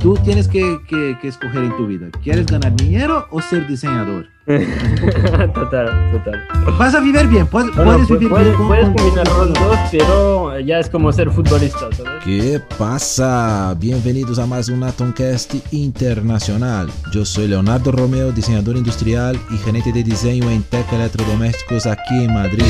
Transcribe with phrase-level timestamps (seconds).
[0.00, 4.26] tú tienes que, que, que escoger en tu vida, ¿quieres ganar dinero o ser diseñador?
[5.54, 6.44] total, total.
[6.78, 8.56] Vas a vivir bien, puedes, No, puedes pu- vivir puedes, bien.
[8.56, 12.24] con- puedes con- combinar los dos, pero ya es como ser futbolista, ¿sabes?
[12.24, 13.74] ¿Qué pasa?
[13.78, 16.88] Bienvenidos a más un Atomcast internacional.
[17.12, 22.32] Yo soy Leonardo Romeo, diseñador industrial y gerente de diseño en Tech Electrodomésticos aquí en
[22.34, 22.64] Madrid.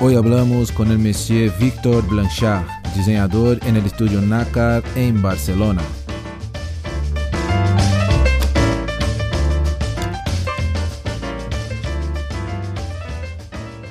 [0.00, 2.64] Hoy hablamos con el monsieur Victor Blanchard,
[2.94, 5.82] diseñador en el estudio NACAR en Barcelona.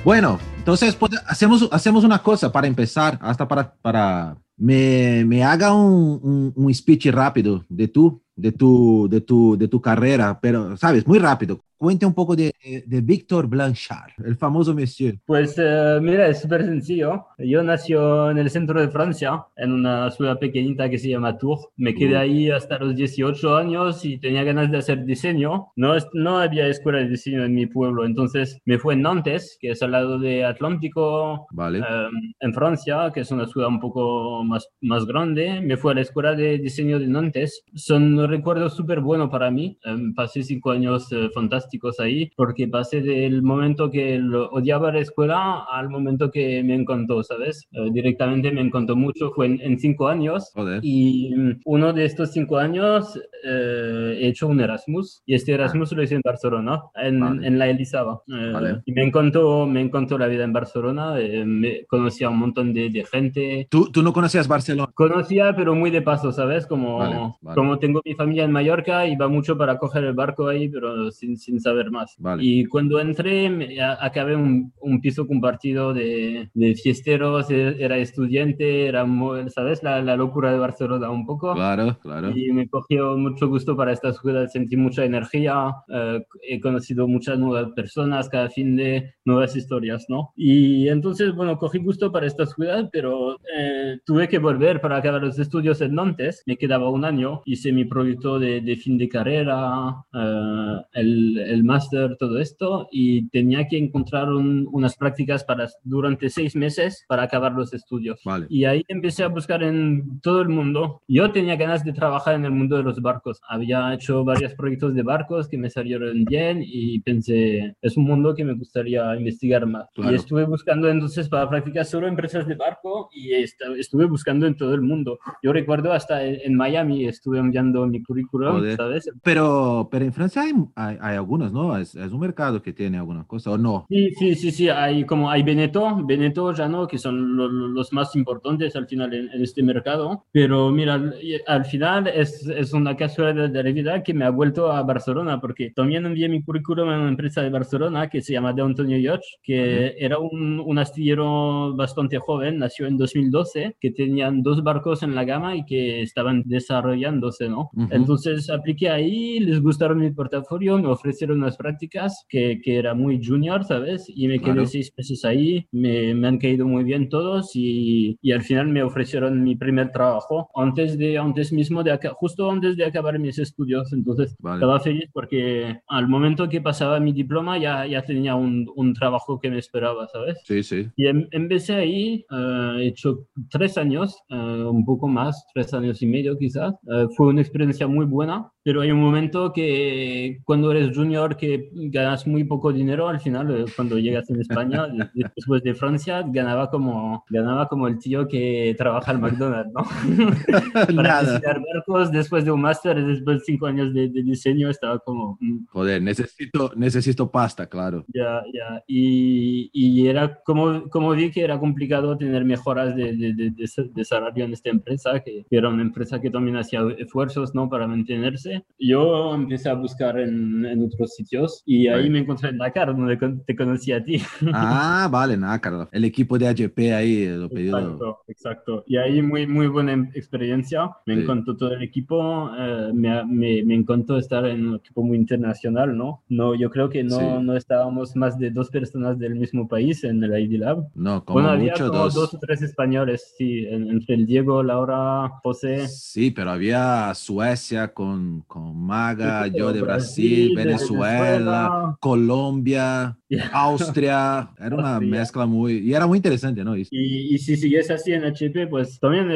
[0.04, 5.74] Bueno, entonces pues, hacemos, hacemos una cosa para empezar, hasta para, para me, me haga
[5.74, 10.76] un, un, un speech rápido de tú, de tu, de tu, de tu carrera, pero,
[10.76, 11.60] sabes, muy rápido.
[11.80, 12.52] Cuente un poco de,
[12.86, 15.18] de Víctor Blanchard, el famoso monsieur.
[15.24, 17.24] Pues eh, mira, es súper sencillo.
[17.38, 21.68] Yo nací en el centro de Francia, en una ciudad pequeñita que se llama Tours.
[21.78, 25.68] Me quedé ahí hasta los 18 años y tenía ganas de hacer diseño.
[25.74, 29.70] No, no había escuela de diseño en mi pueblo, entonces me fui en Nantes, que
[29.70, 31.78] es al lado de Atlántico, Vale.
[31.78, 32.08] eh,
[32.40, 35.62] en Francia, que es una ciudad un poco más, más grande.
[35.62, 37.62] Me fui a la escuela de diseño de Nantes.
[37.74, 39.78] Son recuerdos súper buenos para mí.
[39.82, 41.30] Eh, pasé cinco años eh,
[41.70, 46.74] fantásticos ahí, porque pasé del momento que lo odiaba la escuela al momento que me
[46.74, 47.66] encantó, ¿sabes?
[47.72, 49.30] Eh, directamente me encantó mucho.
[49.32, 50.50] Fue en, en cinco años.
[50.54, 50.80] Joder.
[50.82, 55.92] Y mm, uno de estos cinco años eh, he hecho un Erasmus y este Erasmus
[55.92, 57.46] lo hice en Barcelona, en, Vale.
[57.46, 58.22] en la Elisaba.
[58.28, 58.82] Eh, Vale.
[58.84, 62.90] Y me encantó, me encantó la vida en Barcelona, me conocí a un montón de,
[62.90, 63.68] de gente.
[63.70, 64.90] ¿Tú, tú no conocías Barcelona.
[64.94, 66.66] Conocía, pero muy de paso, ¿sabes?
[66.66, 67.54] Como, vale.
[67.54, 71.36] como tengo mi familia en Mallorca, iba mucho para coger el barco ahí, pero sin,
[71.36, 72.14] sin saber más.
[72.18, 72.42] Vale.
[72.44, 77.96] Y cuando entré, me- a- acabé un, un piso compartido de, de fiesteros, e- era
[77.98, 79.06] estudiante, era,
[79.48, 79.82] ¿sabes?
[79.82, 81.54] La, la locura de Barcelona un poco.
[81.54, 82.30] Claro, claro.
[82.36, 87.38] Y me cogió mucho gusto para esta ciudad, sentí mucha energía, eh, he conocido muchas
[87.38, 90.32] nuevas personas, cada fin de nuevas historias, ¿no?
[90.36, 95.22] Y entonces, bueno, cogí gusto para esta ciudad, pero eh, tuve que volver para acabar
[95.22, 99.08] los estudios en Nantes, me quedaba un año, hice mi proyecto de, de fin de
[99.08, 105.68] carrera, eh, el, el máster, todo esto, y tenía que encontrar un- unas prácticas para,
[105.84, 108.20] durante seis meses para acabar los estudios.
[108.24, 108.46] Vale.
[108.48, 111.02] Y ahí empecé a buscar en todo el mundo.
[111.08, 113.40] Yo tenía ganas de trabajar en el mundo de los barcos.
[113.48, 118.34] Había hecho varios proyectos de barcos que me salieron bien y pensé, es un mundo
[118.34, 119.88] que me gustaría investigar más.
[119.94, 120.12] Claro.
[120.12, 124.74] Y estuve buscando entonces para practicar solo empresas de barco y estuve buscando en todo
[124.74, 125.18] el mundo.
[125.42, 128.76] Yo recuerdo hasta en, Miami estuve enviando mi currículum, Joder.
[128.76, 129.10] ¿sabes?
[129.22, 131.76] Pero, pero en Francia hay, hay, hay algunos, ¿no?
[131.76, 133.86] Es, es un mercado que tiene alguna cosa, ¿o no?
[133.88, 137.68] Sí, sí, sí, sí, hay como hay Beneto, Beneto ya no, que son lo- lo-
[137.68, 141.00] los más importantes al final en, en este mercado, pero mira,
[141.46, 145.40] al, final es, es una casualidad de la vida que me ha vuelto a Barcelona,
[145.40, 148.98] porque también envié mi currículum a una empresa de Barcelona que se llama De Antonio
[148.98, 155.02] Yacht, que era un, un astillero bastante joven, nació en 2012, que tenían dos barcos
[155.02, 157.70] en la gama y que estaban desarrollándose, ¿no?
[157.74, 157.88] Ujú.
[157.90, 163.20] Entonces apliqué ahí, les gustaron mi portafolio, me ofrecieron unas prácticas que, que era muy
[163.24, 164.06] junior, ¿sabes?
[164.08, 164.66] Y me quedé Claro.
[164.66, 168.82] seis meses ahí, me, me han caído muy bien todos y, y al final me
[168.82, 173.38] ofrecieron mi primer trabajo antes de antes mismo de aca- justo antes de acabar mis
[173.38, 173.92] estudios.
[173.92, 174.56] Entonces Vale.
[174.56, 179.38] estaba feliz porque al momento que pasaba mi diploma ya, ya tenía un, un trabajo
[179.40, 180.38] que me esperaba, ¿sabes?
[180.44, 180.88] Sí, sí.
[180.96, 186.00] Y em- empecé ahí, eh, he hecho tres años, eh, un poco más, tres años
[186.02, 186.74] y medio quizás.
[186.90, 191.70] Eh, fue una experiencia muy buena, pero hay un momento que cuando eres junior que
[191.72, 196.22] ganas muy poco dinero, al final, eh, cuando llegas en España, de- después de Francia,
[196.26, 199.84] ganaba como, ganaba como el tío que trabaja al McDonald's, ¿no?
[200.96, 204.98] Para diseñar barcos, después de un máster, después de cinco años de, de diseño, estaba
[204.98, 205.38] como...
[205.40, 208.04] mm, Joder, necesito, necesito pasta, claro.
[208.08, 208.82] ya, ya.
[208.86, 213.66] Y, y era como, como vi que era complicado tener mejoras de, de, de, de
[213.66, 217.68] sa- de salario en esta empresa, que era una empresa que también hacía esfuerzos ¿no?
[217.68, 218.59] para mantenerse.
[218.78, 222.12] Yo empecé a buscar en, en otros sitios y ahí Right.
[222.12, 224.20] me encontré en Dakar, donde te conocí a ti.
[224.52, 225.88] Ah, vale, Carlos.
[225.92, 227.78] El equipo de AGP ahí lo pedido.
[227.78, 228.84] Exacto, exacto.
[228.86, 230.90] Y ahí muy, muy buena em- experiencia.
[231.06, 231.22] Me Sí.
[231.22, 232.50] encantó todo el equipo.
[232.58, 236.22] eh, me, me, me encantó estar en un equipo muy internacional, ¿no?
[236.28, 237.24] no yo creo que no, Sí.
[237.42, 240.88] no estábamos más de dos personas del mismo país en el ID Lab.
[240.94, 242.14] No, como bueno, había mucho como dos.
[242.14, 242.34] dos.
[242.34, 245.86] o tres españoles, sí, en- entre el Diego, Laura, José.
[245.88, 253.16] Sí, pero había Suecia con, con, con Maga, yo de Brasil, Venezuela, Colombia,
[253.52, 254.50] Austria.
[254.58, 255.78] Era una mezcla muy...
[255.78, 256.76] Y era muy interesante, ¿no?
[256.76, 259.30] Y, y, si sigues así en HP, pues también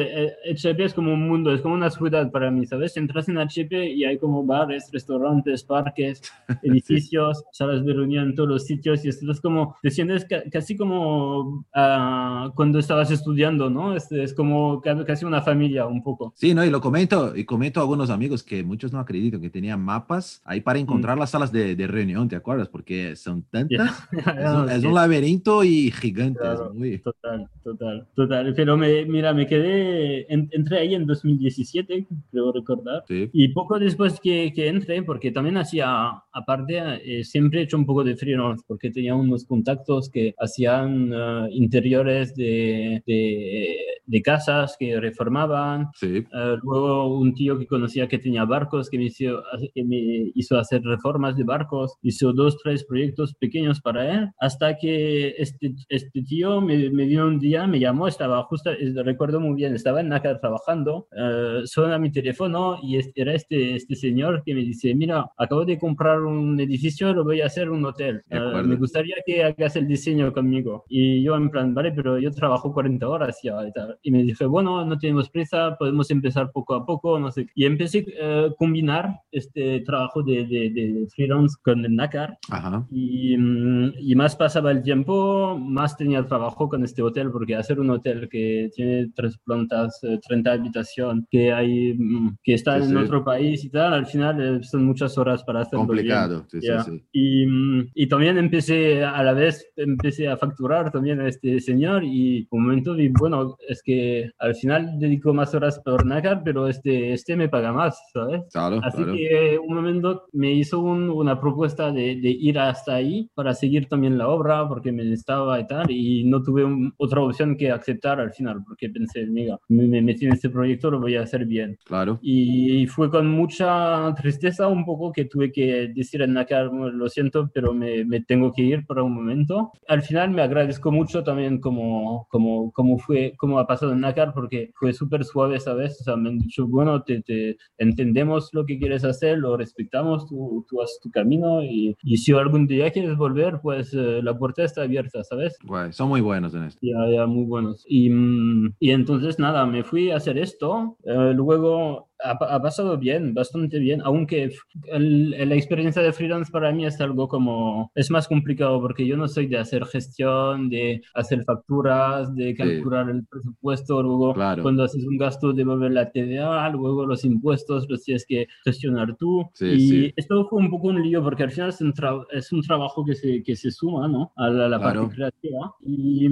[0.51, 2.97] HP es como un mundo, es como una ciudad para mí, ¿sabes?
[2.97, 6.23] Entras en HP y hay como bares, restaurantes, parques,
[6.63, 10.77] edificios, salas de reunión en todos los sitios y esto es como, te sientes casi
[10.77, 13.97] como uh, cuando estabas estudiando, ¿no?
[13.97, 16.33] Es, es como casi una familia un poco.
[16.37, 16.65] Sí, ¿no?
[16.65, 20.41] Y lo comento, y comento a algunos amigos que muchos no acreditan que tenían mapas
[20.45, 21.21] ahí para encontrar mm.
[21.21, 22.69] las salas de, de, reunión, ¿te acuerdas?
[22.69, 24.09] Porque son tantas,
[24.71, 26.41] es, un, laberinto y gigante.
[26.73, 26.99] muy...
[26.99, 28.55] Total, total, total.
[28.55, 33.29] Pero me, mira, me quedé, entré ahí en 2017, creo recordar, sí.
[33.33, 37.87] y poco después que, que entré, porque también hacía, aparte, eh, siempre he hecho un
[37.87, 44.77] poco de freelance, porque tenía unos contactos que hacían uh, interiores de, de, de, casas
[44.79, 45.91] que reformaban.
[45.95, 46.25] Sí.
[46.33, 49.43] Uh, luego un tío que conocía que tenía barcos, que me, hizo,
[49.75, 54.77] que me hizo hacer reformas de barcos, hizo dos, tres proyectos pequeños para él, hasta
[54.77, 58.71] que este, este tío me, me vino un día, me llamó, estaba justo,
[59.05, 63.95] recuerdo muy bien, estaba en NACA trabajando, uh, suena mi teléfono y era este, este
[63.95, 67.85] señor que me dice, mira, acabo de comprar un edificio, lo voy a hacer un
[67.85, 68.23] hotel.
[68.31, 70.85] Uh, me gustaría que hagas el diseño conmigo.
[70.89, 73.94] Y yo en plan, vale, pero yo trabajo 40 horas ya y tal.
[74.03, 77.47] Y me dije, bueno, no tenemos prisa, podemos empezar poco a poco, no sé.
[77.55, 82.39] Y empecé a uh, combinar este trabajo de, de, de, freelance con el NACAR.
[82.51, 82.87] Ajá.
[82.91, 87.81] Y, um, y, más pasaba el tiempo, más tenía trabajo con este hotel, porque hacer
[87.81, 92.85] un hotel que tiene tres plantas, 30 eh, habitaciones, que, hay, mm, que está sí,
[92.85, 93.05] en sí.
[93.05, 96.47] otro país y tal, al final eh, son muchas horas para hacerlo complicado.
[96.49, 96.83] Sí, yeah.
[96.83, 97.05] sí, sí.
[97.13, 102.05] Y, mm, y, también empecé a la vez, empecé a facturar también a este señor
[102.05, 106.69] y un momento vi, bueno, es que al final dedico más horas por NACAR, pero
[106.69, 108.43] este, este me paga más, ¿sabes?
[108.53, 109.13] Claro, Así claro.
[109.13, 113.87] que un momento me hizo un, una propuesta de, de, ir hasta ahí para seguir
[113.87, 117.71] también la obra porque me estaba y tal y no tuve un, otra opción que
[117.71, 121.23] aceptar al final porque pensé, mira, me, me metí en este proyecto, lo voy a
[121.23, 121.79] hacer bien.
[121.85, 122.19] Claro.
[122.23, 127.51] Y fue con mucha tristeza un poco que tuve que decir en NACAR, lo siento,
[127.53, 129.73] pero me, me, tengo que ir por un momento.
[129.89, 134.33] Al final me agradezco mucho también como, como, como fue, como ha pasado en NACAR,
[134.33, 136.01] porque fue súper suave esa vez.
[136.01, 140.27] O sea, me han dicho, bueno, te, te, entendemos lo que quieres hacer, lo respetamos,
[140.27, 144.37] tú, tú haces tu camino y, y, si algún día quieres volver, pues eh, la
[144.37, 145.57] puerta está abierta, ¿sabes?
[145.65, 146.81] Guay, son muy buenos en esto.
[146.83, 147.85] Ya, ya, muy buenos.
[147.89, 150.97] Y, mm, y entonces, nada, me fui a hacer esto.
[151.05, 154.53] Eh, luego ha, ha, pasado bien, bastante bien, aunque
[154.93, 159.17] el, la experiencia de freelance para mí es algo como, es más complicado porque yo
[159.17, 163.13] no soy de hacer gestión, de hacer facturas, de calcular sí.
[163.13, 164.63] el presupuesto, luego claro.
[164.63, 169.45] cuando haces un gasto devolver la TVA, luego los impuestos los tienes que gestionar tú.
[169.55, 170.13] Sí, y sí.
[170.17, 171.93] esto fue un poco un lío porque al final es un,
[172.33, 174.33] es un trabajo que se, que se suma ¿no?
[174.37, 175.03] a la, la claro.
[175.03, 175.75] parte creativa.
[175.85, 176.29] Y,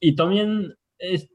[0.00, 0.74] y también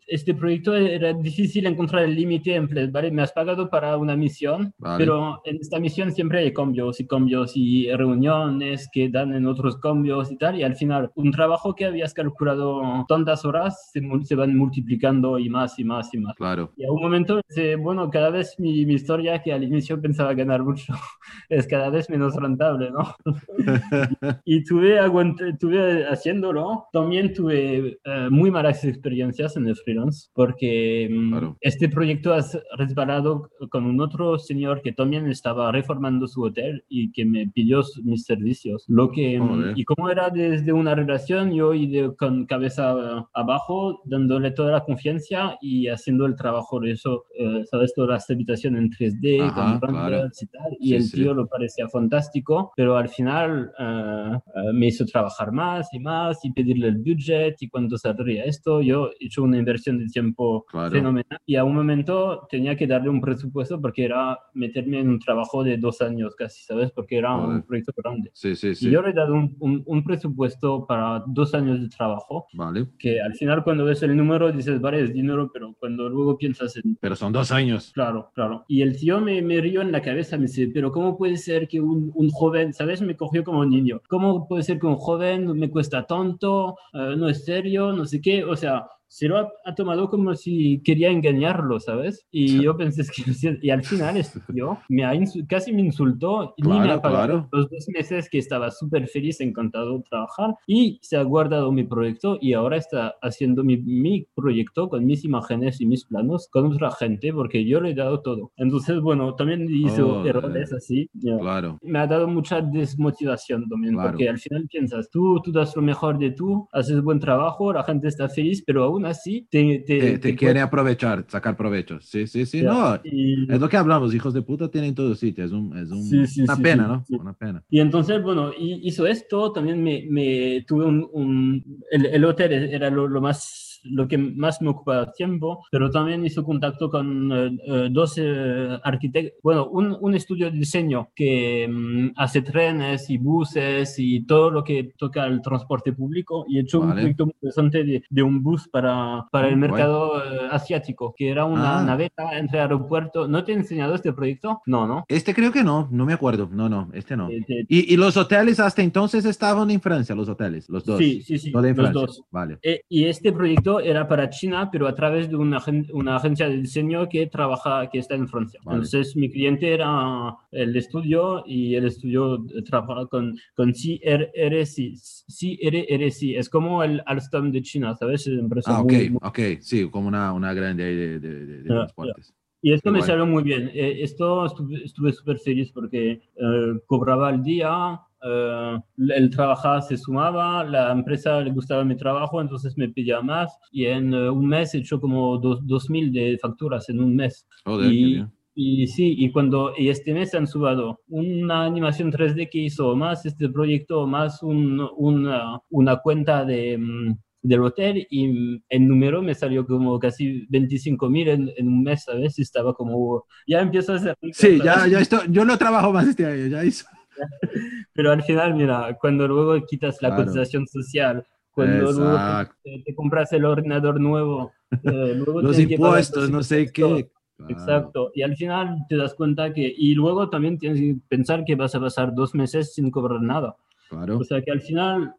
[0.07, 3.11] este proyecto era difícil encontrar el límite en plan, ¿vale?
[3.11, 4.97] Me has pagado para una misión, vale.
[4.97, 9.77] pero en esta misión siempre hay cambios y cambios y reuniones que dan en otros
[9.77, 14.35] cambios y tal, y al final un trabajo que habías calculado tantas horas se, se
[14.35, 16.35] van multiplicando y más y más y más.
[16.35, 16.71] Claro.
[16.77, 17.41] Y a un momento,
[17.79, 20.93] bueno, cada vez mi, mi historia que al inicio pensaba ganar mucho
[21.49, 23.15] es cada vez menos rentable, ¿no?
[24.45, 29.96] y tuve, aguante, tuve haciéndolo, también tuve uh, muy malas experiencias en el freelance
[30.33, 31.57] porque claro.
[31.61, 32.41] este proyecto ha
[32.77, 37.81] resbalado con un otro señor que también estaba reformando su hotel y que me pidió
[38.03, 38.85] mis servicios.
[38.87, 44.51] Lo que, oh, y como era desde una relación, yo iba con cabeza abajo, dándole
[44.51, 48.89] toda la confianza y haciendo el trabajo de eso, eh, sabes, toda la habitación en
[48.89, 50.27] 3D, Ajá, con claro.
[50.39, 50.77] y tal.
[50.79, 51.17] Y Sí, el sí.
[51.17, 56.43] tío lo parecía fantástico, pero al final uh, uh, me hizo trabajar más y más
[56.43, 58.81] y pedirle el budget y cuánto saldría esto.
[58.81, 60.91] Yo he hecho una inversión de tiempo Claro.
[60.91, 65.19] fenomenal y a un momento tenía que darle un presupuesto porque era meterme en un
[65.19, 66.91] trabajo de dos años casi, ¿sabes?
[66.91, 67.55] Porque era Joder.
[67.57, 68.31] un proyecto grande.
[68.33, 68.87] Sí, sí, sí.
[68.87, 72.87] Y yo le he dado un, un, un presupuesto para dos años de trabajo Vale.
[72.99, 76.75] que al final cuando ves el número dices, vale, es dinero, pero cuando luego piensas
[76.77, 77.91] en Pero son dos años.
[77.93, 78.65] Claro, claro.
[78.67, 81.67] Y el tío me, me rió en la cabeza, me dice, pero ¿cómo puede ser
[81.67, 83.01] que un, un joven, ¿sabes?
[83.01, 84.01] Me cogió como un niño.
[84.09, 88.21] ¿Cómo puede ser que un joven me cuesta tonto, uh, no es serio, no sé
[88.21, 88.43] qué?
[88.43, 92.25] O sea, se lo ha, tomado como si quería engañarlo, ¿sabes?
[92.31, 94.21] Y yo pensé que y al final
[94.53, 95.13] yo me ha
[95.47, 99.41] casi me insultó y ni me ha pagado los dos meses que estaba súper feliz,
[99.41, 104.27] encantado de trabajar y se ha guardado mi proyecto y ahora está haciendo mi, mi
[104.35, 108.21] proyecto con mis imágenes y mis planos con otra gente porque yo le he dado
[108.21, 108.51] todo.
[108.57, 111.09] Entonces, bueno, también hizo oh, errores así.
[111.39, 111.77] Claro.
[111.81, 116.17] Me ha dado mucha desmotivación también porque al final piensas, tú, tú das lo mejor
[116.17, 120.35] de tú, haces buen trabajo, la gente está feliz, pero aún así te, te, te,
[120.35, 121.99] quiere aprovechar, sacar provecho.
[122.01, 122.95] Sí, sí, sí, no.
[122.95, 126.57] Es lo que hablamos, hijos de puta tienen todo sitio, es, un, es un, una
[126.57, 127.05] pena, ¿no?
[127.19, 127.63] Una pena.
[127.69, 132.89] Y entonces, bueno, hizo esto, también me, me tuve un, un el, el, hotel era
[132.89, 137.57] lo, lo más lo que más me ocupaba tiempo, pero también hizo contacto con eh,
[137.65, 143.17] eh, dos eh, arquitectos, bueno, un, un, estudio de diseño que mm, hace trenes y
[143.17, 147.33] buses y todo lo que toca el transporte público y he hecho un proyecto muy
[147.35, 151.83] interesante de, de, un bus para, para el mercado asiático, que era una ah.
[151.83, 153.29] naveta entre aeropuertos.
[153.29, 154.61] ¿No te he enseñado este proyecto?
[154.65, 155.05] No, ¿no?
[155.07, 157.29] Este creo que no, no me acuerdo, no, no, este no.
[157.31, 160.97] ¿Y, y, los hoteles hasta entonces estaban en Francia, los hoteles, los dos.
[160.97, 162.23] Sí, sí, sí, los dos.
[162.31, 162.59] Vale.
[162.89, 167.07] y este proyecto era para China, pero a través de una, una agencia de diseño
[167.09, 168.59] que trabaja, que está en Francia.
[168.65, 174.93] Entonces, mi cliente era el estudio y el estudio trabaja con, con CRRC.
[175.27, 178.29] CRRC es como el Alstom de China, ¿sabes?
[178.65, 182.33] ah, ok, ok, sí, como una, una grande de, de, de, transportes.
[182.61, 183.69] Y esto me salió muy bien.
[183.73, 190.63] Eh, esto estuve súper feliz porque eh, cobraba al día, eh, el trabajador se sumaba,
[190.63, 194.73] la empresa le gustaba mi trabajo, entonces me pedía más y en eh, un mes
[194.73, 197.47] he hecho como dos, 2.000 de facturas en un mes.
[197.65, 198.23] y,
[198.55, 203.25] y, sí, y cuando y este mes han subido una animación 3D que hizo, más
[203.25, 209.35] este proyecto, más un, una, una cuenta de, mm, del hotel y el número me
[209.35, 212.37] salió como casi 25 mil en, en, un mes, ¿sabes?
[212.39, 214.17] Y estaba como, ya empiezo a hacer...
[214.31, 216.85] Sí, ya, ya esto, yo no trabajo más este año, ya hizo.
[217.93, 222.17] Pero al final, mira, cuando luego quitas la cotización social, cuando luego
[222.63, 224.51] te, compras el ordenador nuevo,
[224.83, 227.09] eh, luego los impuestos, no sé qué.
[227.49, 228.11] Exacto.
[228.15, 231.75] Y al final te das cuenta que, y luego también tienes que pensar que vas
[231.75, 233.55] a pasar dos meses sin cobrar nada.
[233.89, 234.17] Claro.
[234.17, 235.13] O sea que al final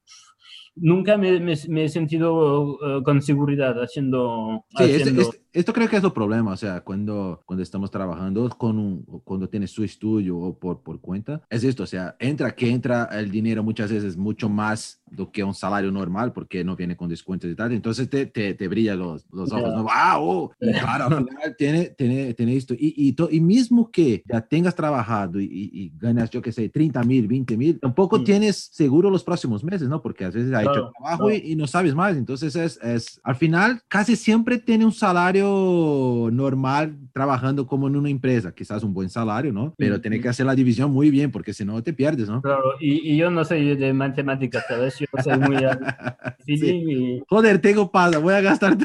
[0.80, 4.64] nunca me, me, he sentido uh, con seguridad haciendo...
[4.76, 8.78] Sí, haciendo esto creo que es el problema, o sea, cuando, cuando estamos trabajando con
[8.78, 12.70] un, cuando tienes su estudio o por, por cuenta, es esto, o sea, entra que
[12.70, 16.96] entra el dinero muchas veces mucho más do que un salario normal porque no viene
[16.96, 19.84] con descuentos y tal, entonces te, te, te brilla los, los ojos, ¿no?
[19.84, 20.50] ¡Wow!
[20.58, 22.74] Claro, al final tiene, tiene, tiene esto.
[22.74, 26.68] Y, y, to, y, mismo que ya tengas trabajado y, y, ganas, yo qué sé,
[26.68, 30.02] 30 mil, 20 mil, tampoco tienes seguro los próximos meses, ¿no?
[30.02, 33.80] Porque a veces ha hecho trabajo y, no sabes más, entonces es, es, al final
[33.88, 39.52] casi siempre tiene un salario normal trabajando como en una empresa, quizás un buen salario,
[39.52, 39.74] ¿no?
[39.76, 42.40] Pero tiene que hacer la división muy bien porque si no te pierdes, ¿no?
[42.40, 44.96] Claro, y, yo no soy de matemáticas, ¿sabes?
[45.00, 45.56] Yo soy muy...
[46.46, 47.20] sí.
[47.28, 48.76] Joder, tengo pasa, voy a gastar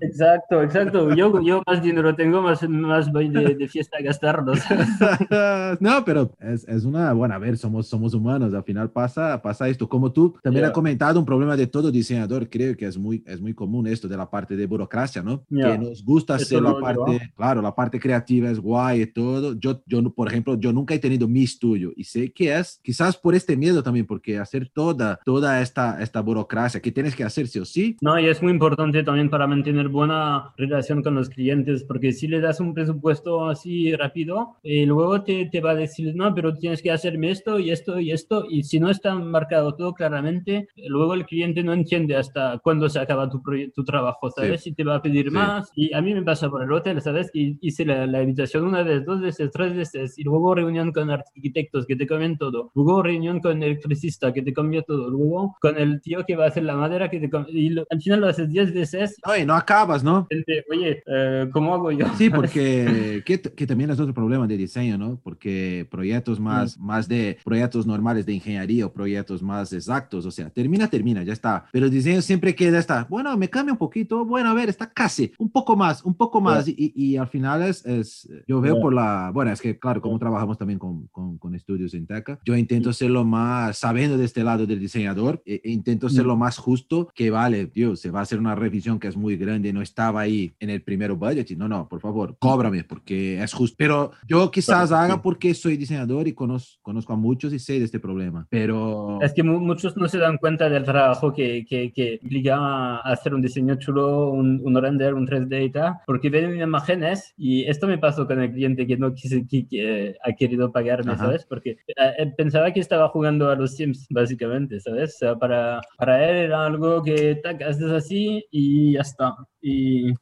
[0.00, 1.14] Exacto, exacto.
[1.14, 4.58] Yo, yo más dinero tengo, más, más voy de, fiesta a gastarlos.
[5.80, 9.68] no, pero es, es, una, bueno, a ver, somos, somos humanos, al final pasa, pasa
[9.68, 9.88] esto.
[9.88, 13.40] Como tú también has comentado, un problema de todo diseñador, creo que es muy, es
[13.40, 15.44] muy común esto de la parte de burocracia, ¿no?
[15.48, 19.54] Que nos gusta hacer la parte, claro, la parte creativa es guay y todo.
[19.58, 23.16] Yo, yo, por ejemplo, yo nunca he tenido mi estudio y sé que es quizás
[23.16, 27.48] por este miedo también, porque hacer toda, toda esta, esta burocracia que tienes que hacer
[27.48, 27.96] sí o sí.
[28.00, 32.12] No, y es muy importante también para mantener tener buena relación con los clientes, porque
[32.12, 36.34] si le das un presupuesto así rápido, eh, luego te, te, va a decir, no,
[36.34, 39.94] pero tienes que hacerme esto y esto y esto, y si no está marcado todo
[39.94, 43.40] claramente, luego el cliente no entiende hasta cuándo se acaba tu,
[43.74, 44.66] tu trabajo, ¿sabes?
[44.66, 45.70] Y te va a pedir más.
[45.76, 47.30] Y a mí me pasa por el hotel, ¿sabes?
[47.32, 51.10] Y hice la, la, invitación una vez, dos veces, tres veces, y luego reunión con
[51.10, 55.56] arquitectos que te cambian todo, luego reunión con el electricista que te cambia todo, luego
[55.60, 58.20] con el tío que va a hacer la madera que te cambia, y al final
[58.20, 59.16] lo haces diez veces.
[59.46, 60.26] No acabas, ¿no?
[60.70, 62.06] Oye, eh, ¿cómo hago yo?
[62.16, 65.20] Sí, porque que, que, también es otro problema de diseño, ¿no?
[65.22, 70.50] Porque proyectos más, más de proyectos normales de ingeniería o proyectos más exactos, o sea,
[70.50, 71.66] termina, termina, ya está.
[71.72, 74.90] Pero el diseño siempre queda, está, bueno, me cambia un poquito, bueno, a ver, está
[74.90, 78.80] casi, un poco más, un poco más, y, y, al final es, es yo veo
[78.80, 82.38] por la, bueno, es que claro, como trabajamos también con, con, con estudios en TECA,
[82.44, 86.24] yo intento ser lo más, sabiendo de este lado del diseñador, e, e intento ser
[86.24, 89.36] lo más justo que vale, tío, se va a hacer una revisión que es muy
[89.36, 93.52] grande, no estaba ahí en el primero budget, no, no, por favor, cóbrame porque es
[93.52, 93.74] justo.
[93.78, 97.84] Pero yo quizás haga porque soy diseñador y conozco, conozco a muchos y sé de
[97.84, 99.20] este problema, pero...
[99.20, 103.42] Es que muchos no se dan cuenta del trabajo que, que, que implica hacer un
[103.42, 107.98] diseño chulo, un, un, render, un 3D y tal, porque ven imágenes y esto me
[107.98, 111.44] pasó con el cliente que no quise, que, ha querido pagarme, ¿sabes?
[111.44, 115.14] Porque eh, pensaba que estaba jugando a los Sims, básicamente, ¿sabes?
[115.16, 119.36] O sea, para, para él era algo que tac, haces así y ya está.
[119.60, 120.12] Y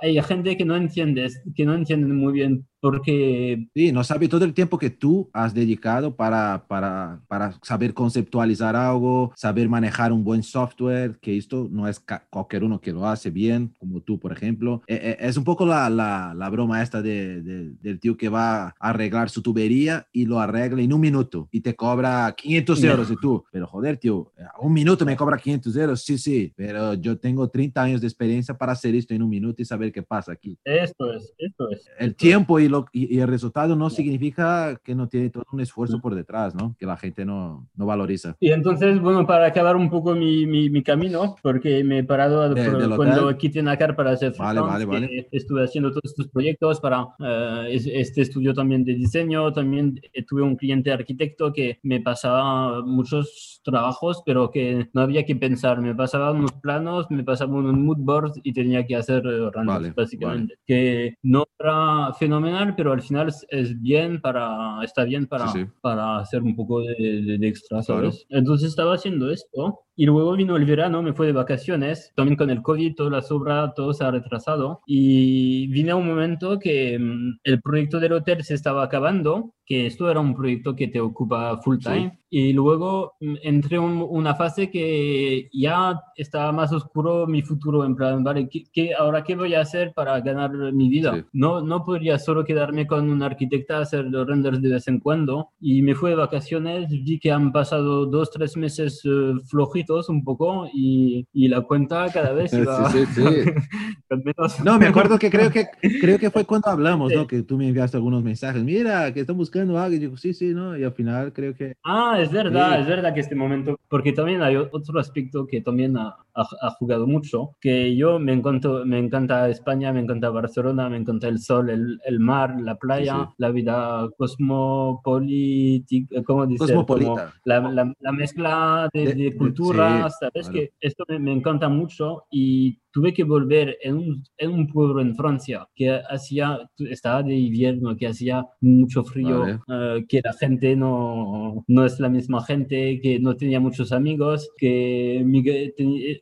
[0.00, 3.66] hay gente que no entiende, que no entiende muy bien porque...
[3.74, 8.76] Sí, no sabe todo el tiempo que tú has dedicado para, para, para saber conceptualizar
[8.76, 12.00] algo, saber manejar un buen software, que esto no es
[12.30, 14.82] cualquier uno que lo hace bien, como tú, por ejemplo.
[14.86, 18.68] Eh, eh, es un poco la, la, la broma esta de, del tío que va
[18.68, 23.10] a arreglar su tubería y lo arregla en un minuto y te cobra 500 euros
[23.10, 27.18] y tú, pero joder, tío, un minuto me cobra 500 euros, sí, sí, pero yo
[27.18, 30.32] tengo 30 años de experiencia para hacer esto en un minuto y saber qué pasa
[30.32, 30.56] aquí.
[30.64, 31.84] Esto es, esto es.
[31.98, 36.14] El tiempo y y, el resultado no significa que no tiene todo un esfuerzo por
[36.14, 36.76] detrás, ¿no?
[36.78, 38.36] Que la gente no, no valoriza.
[38.40, 42.54] Y entonces, bueno, para acabar un poco mi, mi, camino, porque me he parado
[42.96, 45.28] cuando quité Nakar para hacer vale, vale, vale.
[45.32, 50.56] estuve haciendo todos estos proyectos para eh, este estudio también de diseño, también tuve un
[50.56, 56.32] cliente arquitecto que me pasaba muchos trabajos, pero que no había que pensar, me pasaba
[56.32, 61.16] unos planos, me pasaba un mood board y tenía que hacer eh, renders, básicamente, que
[61.22, 66.56] no era fenomenal, pero al final es, bien para, está bien para, para hacer un
[66.56, 68.26] poco de, de, extra, ¿sabes?
[68.30, 72.50] Entonces estaba haciendo esto y luego vino el verano, me fue de vacaciones, también con
[72.50, 74.82] el COVID, toda la sobra, todo se ha retrasado.
[74.86, 80.08] Y vino un momento que mm, el proyecto del hotel se estaba acabando, que esto
[80.10, 82.18] era un proyecto que te ocupa full time.
[82.28, 87.96] Y luego mm, entré en una fase que ya estaba más oscuro mi futuro, en
[87.96, 91.24] plan, vale, ¿qué, ahora qué voy a hacer para ganar mi vida?
[91.32, 95.00] No, no podría solo quedarme con un arquitecta a hacer los renders de vez en
[95.00, 95.48] cuando.
[95.58, 100.24] Y me fue de vacaciones, vi que han pasado dos, tres meses eh, flojitos un
[100.24, 104.62] poco y, y la cuenta cada vez iba sí, sí, sí.
[104.64, 105.66] No, me acuerdo que creo que
[106.00, 107.26] creo que fue cuando hablamos, ¿no?
[107.26, 110.54] Que tú me enviaste algunos mensajes, mira, que están buscando algo, y yo, sí, sí,
[110.54, 110.76] ¿no?
[110.76, 111.74] Y al final creo que...
[111.84, 115.96] Ah, es verdad, es verdad que este momento, porque también hay otro aspecto que también
[116.36, 120.96] ha, ha, jugado mucho, que yo me, encanto, me encanta España, me encanta Barcelona, me
[120.98, 126.64] encanta el sol, el, el mar, la playa, la vida cosmopolítica, ¿cómo dice?
[126.64, 127.34] Cosmopolita.
[127.44, 130.48] la, la, la, mezcla de, de cultura, ¿sabes?
[130.48, 135.02] Que esto me, me encanta mucho y tuve que volver en un, en un, pueblo
[135.02, 140.74] en Francia que hacía, estaba de invierno, que hacía mucho frío, eh, que la gente
[140.74, 145.22] no, no es la misma gente, que no tenía muchos amigos, que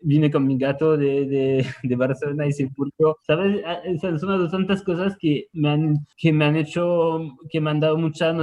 [0.03, 3.19] vine con mi gato de, de, de Barcelona y se purió.
[3.25, 3.63] ¿Sabes?
[3.65, 3.81] Ah,
[4.19, 8.35] son tantas cosas que me han, que me han hecho, que me han dado mucha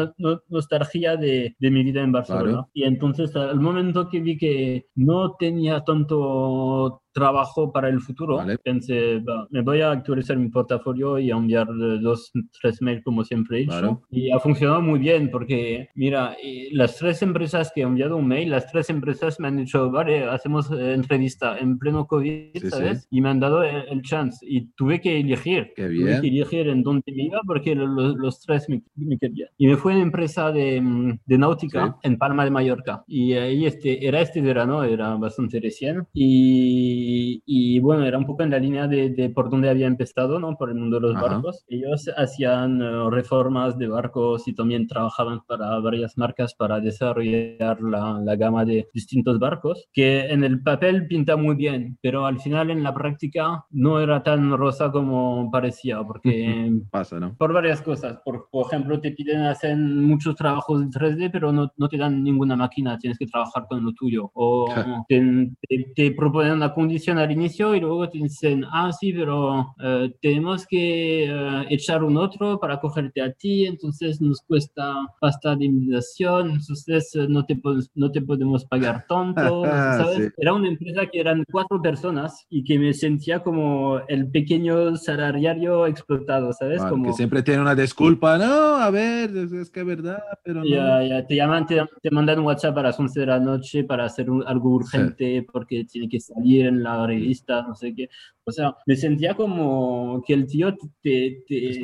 [0.48, 2.66] nostalgia de, de, mi vida en Barcelona.
[2.74, 8.40] Y entonces, al momento que vi que no tenía tanto trabajo para el futuro.
[8.64, 11.68] Pensé, me voy a actualizar mi portafolio y a enviar
[12.02, 14.02] dos, tres mails como siempre he hecho.
[14.10, 16.36] Y ha funcionado muy bien porque, mira,
[16.72, 20.24] las tres empresas que he enviado un mail, las tres empresas me han dicho, vale,
[20.26, 23.08] hacemos eh, entrevista en pleno COVID, ¿sabes?
[23.10, 25.74] Y me han dado el, chance y tuve que elegir.
[25.76, 26.08] Qué bien.
[26.08, 29.50] Tuve que elegir en dónde me iba porque los, los tres me, querían.
[29.58, 33.04] Y me fue a una empresa de, de náutica en Palma de Mallorca.
[33.08, 36.08] Y ahí este, era este verano, era bastante recién.
[36.14, 37.01] Y
[37.46, 40.56] y, bueno, era un poco en la línea de, por donde había empezado, ¿no?
[40.56, 41.66] Por el mundo de los barcos.
[41.68, 48.20] Ellos hacían eh, reformas de barcos y también trabajaban para varias marcas para desarrollar la,
[48.24, 52.72] la, gama de distintos barcos, que en el papel pinta muy bien, pero al final
[52.72, 56.72] en la práctica no era tan rosa como parecía, porque...
[56.90, 57.36] Pasa, ¿no?
[57.36, 58.20] Por varias cosas.
[58.24, 62.24] Por, por ejemplo, te piden hacer muchos trabajos en 3D, pero no, no te dan
[62.24, 64.32] ninguna máquina, tienes que trabajar con lo tuyo.
[64.34, 64.74] O
[65.08, 69.74] te, te, te proponen una condición al inicio y luego te dicen, ah, sí, pero
[69.82, 75.56] eh, tenemos que eh, echar un otro para cogerte a ti, entonces nos cuesta pasta
[75.56, 77.58] de indemnización, entonces eh, no te,
[77.96, 80.34] no te podemos pagar tanto, ¿sabes?
[80.38, 85.88] Era una empresa que eran cuatro personas y que me sentía como el pequeño salariario
[85.88, 86.84] explotado, ¿sabes?
[86.84, 87.06] como...
[87.06, 91.26] Que siempre tiene una disculpa, no, a ver, es, que es verdad, pero ya, Ya,
[91.26, 94.28] te llaman, te, te, mandan un WhatsApp a las 11 de la noche para hacer
[94.46, 98.10] algo urgente porque tiene que salir en en la revista, no sé qué.
[98.44, 101.82] O sea, me sentía como que el tío te, te,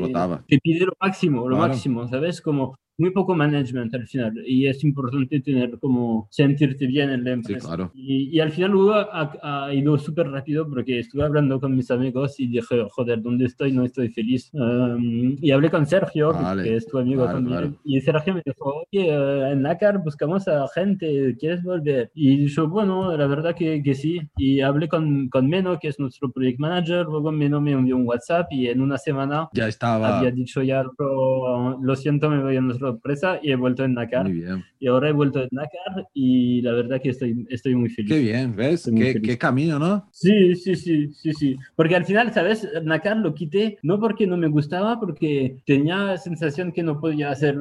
[0.47, 2.41] te pide lo máximo, lo máximo, ¿sabes?
[2.41, 7.31] Como muy poco management al final y es importante tener como sentirte bien en la
[7.31, 7.67] empresa.
[7.67, 7.91] claro.
[7.93, 12.39] y, y, al final luego ha, ido súper rápido porque estuve hablando con mis amigos
[12.39, 13.71] y dije, joder, ¿dónde estoy?
[13.71, 14.49] No estoy feliz.
[14.53, 16.33] Um, y hablé con Sergio,
[16.63, 20.67] que es tu amigo también, y Sergio me dijo, oye, uh, en NACAR buscamos a
[20.69, 22.11] gente, ¿quieres volver?
[22.15, 24.19] Y yo, bueno, la verdad que, que sí.
[24.37, 28.07] Y hablé con, con Meno, que es nuestro project manager, luego Meno me envió un
[28.07, 30.19] WhatsApp y en una semana ya estaba.
[30.19, 34.23] había dicho ya, lo siento, me voy a nuestro sorpresa y he vuelto en Dakar.
[34.23, 34.63] Muy bien.
[34.79, 38.11] Y ahora he vuelto en Dakar y la verdad que estoy, estoy muy feliz.
[38.11, 38.89] Qué bien, ¿ves?
[38.95, 40.07] Qué, qué, camino, ¿no?
[40.11, 41.57] Sí, sí, sí, sí, sí.
[41.75, 42.67] Porque al final, ¿sabes?
[42.83, 47.57] Dakar lo quité no porque no me gustaba, porque tenía sensación que no podía hacer,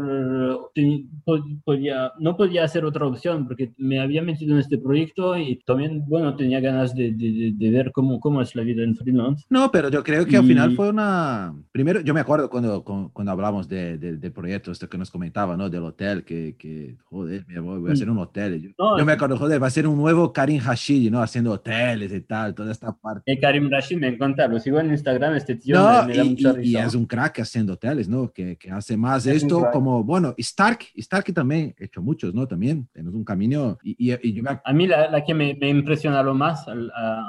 [1.65, 6.05] podía, no podía hacer otra opción, porque me había metido en este proyecto y también,
[6.07, 9.45] bueno, tenía ganas de, de, de ver cómo, cómo es la vida en freelance.
[9.49, 11.55] No, pero yo creo que al final fue una...
[11.73, 15.71] Primero, yo me acuerdo cuando, cuando, hablamos de, del proyecto este que nos comentaba, ¿no?
[15.71, 18.61] Del hotel, que, que joder, voy a hacer un hotel.
[18.61, 21.23] Yo, yo, me acuerdo, joder, va a ser un nuevo Karim Rashid, ¿no?
[21.23, 23.23] Haciendo hoteles y tal, toda esta parte.
[23.33, 26.29] El Karim Rashid me encanta, lo sigo en Instagram, este tío no, me, da y,
[26.31, 26.83] mucha risa.
[26.83, 28.31] Y es un crack haciendo hoteles, ¿no?
[28.31, 32.47] Que, que hace más es esto como, bueno, Stark, Stark también, he hecho muchos, ¿no?
[32.47, 33.79] También, tenemos un camino.
[33.83, 34.61] Y, y, yo me...
[34.63, 36.67] A mí la, la que me, me, impresiona lo más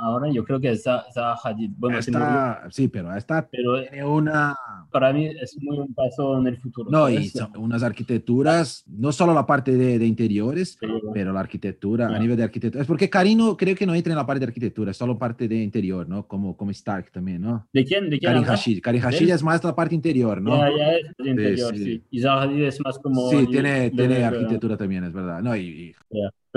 [0.04, 1.72] ahora, yo creo que es Zaha Hadid.
[1.78, 4.58] Bueno, está, sí, pero esta pero tiene una...
[4.92, 6.90] Para mí es muy un paso en el futuro.
[6.90, 10.78] No, y son unas arquitecturas, no solo la parte de, de interiores,
[11.14, 12.82] pero la arquitectura, a nivel de arquitectura.
[12.82, 15.48] Es porque Karino creo que no entra en la parte de arquitectura, es solo parte
[15.48, 16.28] de interior, ¿no?
[16.28, 17.68] Como, como Stark también, ¿no?
[17.72, 18.10] ¿De quién?
[18.10, 18.32] ¿De quién?
[18.32, 18.82] Karim Hashid.
[18.84, 20.58] Hashid es más la parte interior, ¿no?
[20.58, 21.84] Ya, ya es de interior, sí.
[21.84, 22.04] sí.
[22.12, 23.30] Y es más como...
[23.30, 25.42] Sí, tiene, tiene arquitectura también, es verdad.
[25.42, 25.96] No, y, y...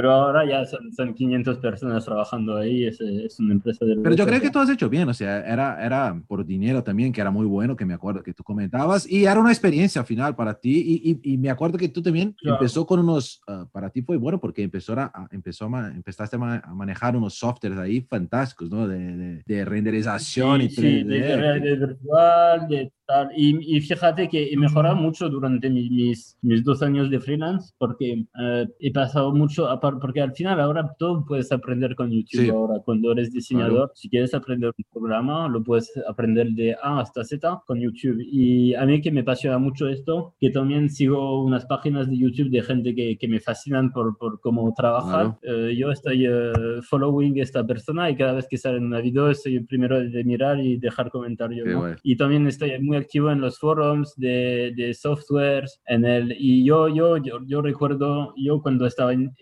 [0.01, 3.97] Pero ahora ya son, son 500 personas trabajando ahí, es, es una empresa de...
[3.97, 7.13] Pero yo creo que tú has hecho bien, o sea, era, era por dinero también,
[7.13, 10.35] que era muy bueno, que me acuerdo que tú comentabas, y era una experiencia final
[10.35, 12.57] para ti, y, y, y me acuerdo que tú también claro.
[12.57, 16.63] empezó con unos, uh, para ti fue bueno porque empezó a, empezó a, empezaste a,
[16.73, 18.89] manejar unos softwares ahí fantásticos, ¿no?
[18.89, 20.81] De, de, de renderización sí, y 3D.
[20.81, 22.93] Sí, de realidad virtual, de
[23.37, 28.25] y, y, fíjate que he mejorado mucho durante mis, mis dos años de freelance porque
[28.35, 32.43] uh, he pasado mucho, porque al final ahora todo puedes aprender con YouTube.
[32.43, 32.49] Sí.
[32.51, 33.93] Ahora, cuando eres diseñador, claro.
[33.95, 38.19] si quieres aprender un programa, lo puedes aprender de A hasta Z con YouTube.
[38.21, 42.51] Y a mí que me apasiona mucho esto, que también sigo unas páginas de YouTube
[42.51, 45.39] de gente que, que me fascinan por, por cómo trabaja.
[45.41, 45.67] Claro.
[45.67, 49.57] Uh, yo estoy uh, following esta persona y cada vez que sale un video soy
[49.57, 51.67] el primero de mirar y dejar comentarios.
[51.67, 51.81] ¿no?
[51.81, 51.97] Bueno.
[52.03, 56.89] Y también estoy muy activo en los foros de, de softwares, en el, y yo,
[56.89, 59.33] yo, yo, yo recuerdo, yo cuando estaba in,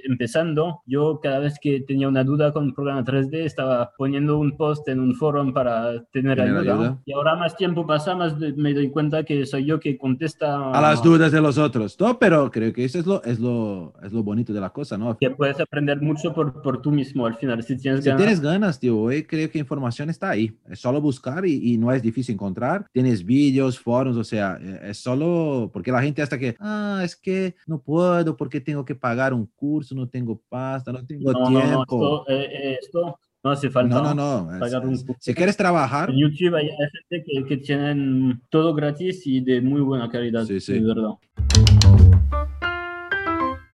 [0.87, 4.89] yo cada vez que tenía una duda con un programa 3D, estaba poniendo un post
[4.89, 6.61] en un foro para tener ayuda.
[6.61, 7.03] ayuda.
[7.05, 10.81] Y ahora más tiempo pasa, más me doy cuenta que soy yo que contesta a
[10.81, 11.97] las dudas de los otros.
[12.01, 14.99] No, pero creo que eso es lo, es lo, es lo bonito de la cosa,
[14.99, 15.17] ¿no?
[15.17, 17.63] Que puedes aprender mucho por, por tú mismo al final.
[17.63, 18.23] Si tienes si ganas.
[18.23, 20.57] tienes ganas, tío, hoy creo que información está ahí.
[20.69, 22.87] Es solo buscar y, y no es difícil encontrar.
[22.93, 27.17] Tienes vídeos, foros, o sea, eh, es solo porque la gente hasta que, ah, es
[27.17, 30.18] que no puedo porque tengo que pagar un curso, no tengo
[30.49, 31.85] pasta, no tengo no, tiempo.
[31.99, 34.59] No, esto, eh, esto, no hace falta no, no, no.
[34.59, 34.97] pagar un.
[35.21, 36.11] Si quieres trabajar.
[36.11, 40.45] En YouTube hay, hay gente que, que, tienen todo gratis y de muy buena calidad,
[40.45, 40.75] sí, sí.
[40.75, 41.15] de verdad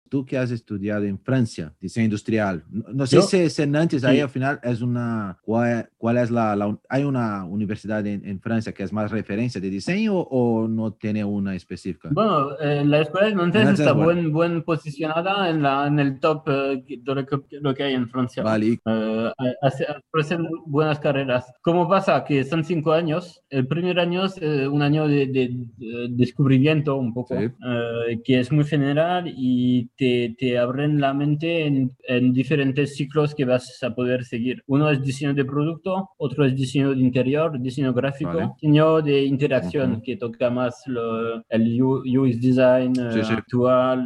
[0.09, 4.07] tú que has estudiado en Francia, diseño industrial, no, sé Yo, si, si antes sí.
[4.07, 8.39] ahí al final es una, ¿cuál, cuál es la, la, hay una universidad en, en,
[8.39, 12.09] Francia que es más referencia de diseño o no tiene una específica?
[12.11, 14.21] Bueno, eh, la escuela de Nantes Nantes está bueno.
[14.21, 17.93] buen, buen posicionada en, la, en el top eh, de lo que, lo que, hay
[17.93, 18.43] en Francia.
[18.43, 18.79] Vale.
[18.85, 21.51] Eh, hace, ofrecen buenas carreras.
[21.61, 22.23] ¿Cómo pasa?
[22.23, 23.43] Que son cinco años.
[23.49, 27.45] El primer año es eh, un año de, de, de, descubrimiento un poco, sí.
[27.45, 33.35] Eh, que es muy general y te, te abren la mente en, en, diferentes ciclos
[33.35, 34.63] que vas a poder seguir.
[34.67, 38.51] Uno es diseño de producto, otro es diseño de interior, diseño gráfico, vale.
[38.61, 40.01] diseño de interacción, uh -huh.
[40.01, 43.33] que toca más lo, el UX design sí, sí.
[43.33, 44.05] actual,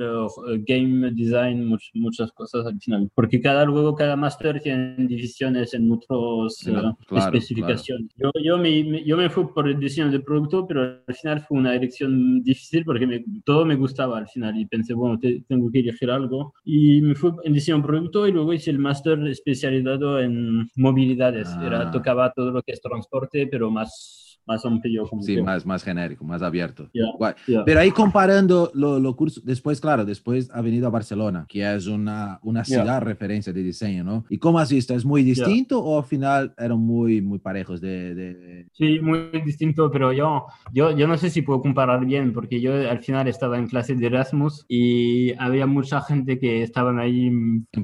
[0.68, 3.12] game design, much, muchas cosas al final.
[3.14, 8.12] Porque cada luego, cada máster tiene divisiones en otras sí, uh, claro, especificaciones.
[8.16, 8.32] Claro.
[8.36, 11.60] Yo, yo, me, yo me fui por el diseño de producto, pero al final fue
[11.60, 15.70] una elección difícil porque me, todo me gustaba al final y pensé, bueno, te, tengo
[15.70, 16.54] que elegir algo.
[16.66, 21.50] Y me fui en diseño de producto y luego hice el máster especializado en movilidades.
[21.50, 21.66] Ah.
[21.66, 25.08] Era, tocaba todo lo que es transporte, pero más más amplio.
[25.08, 26.90] Como Sí, que- más, más genérico, más abierto.
[27.18, 27.34] Guay.
[27.48, 27.64] ya.
[27.66, 31.88] Pero ahí comparando los lo cursos, después, claro, después ha venido a Barcelona, que es
[31.88, 34.26] una, una ciudad referencia de diseño, ¿no?
[34.30, 34.94] ¿Y cómo has visto?
[34.94, 38.16] ¿Es muy distinto o al final eran muy, muy parejos de...
[38.16, 42.60] de- Sí, muy distinto, pero yo, yo, yo no sé si puedo comparar bien, porque
[42.62, 47.30] yo al final estaba en clase de Erasmus y había mucha gente que estaban ahí,
[47.30, 47.84] mm, en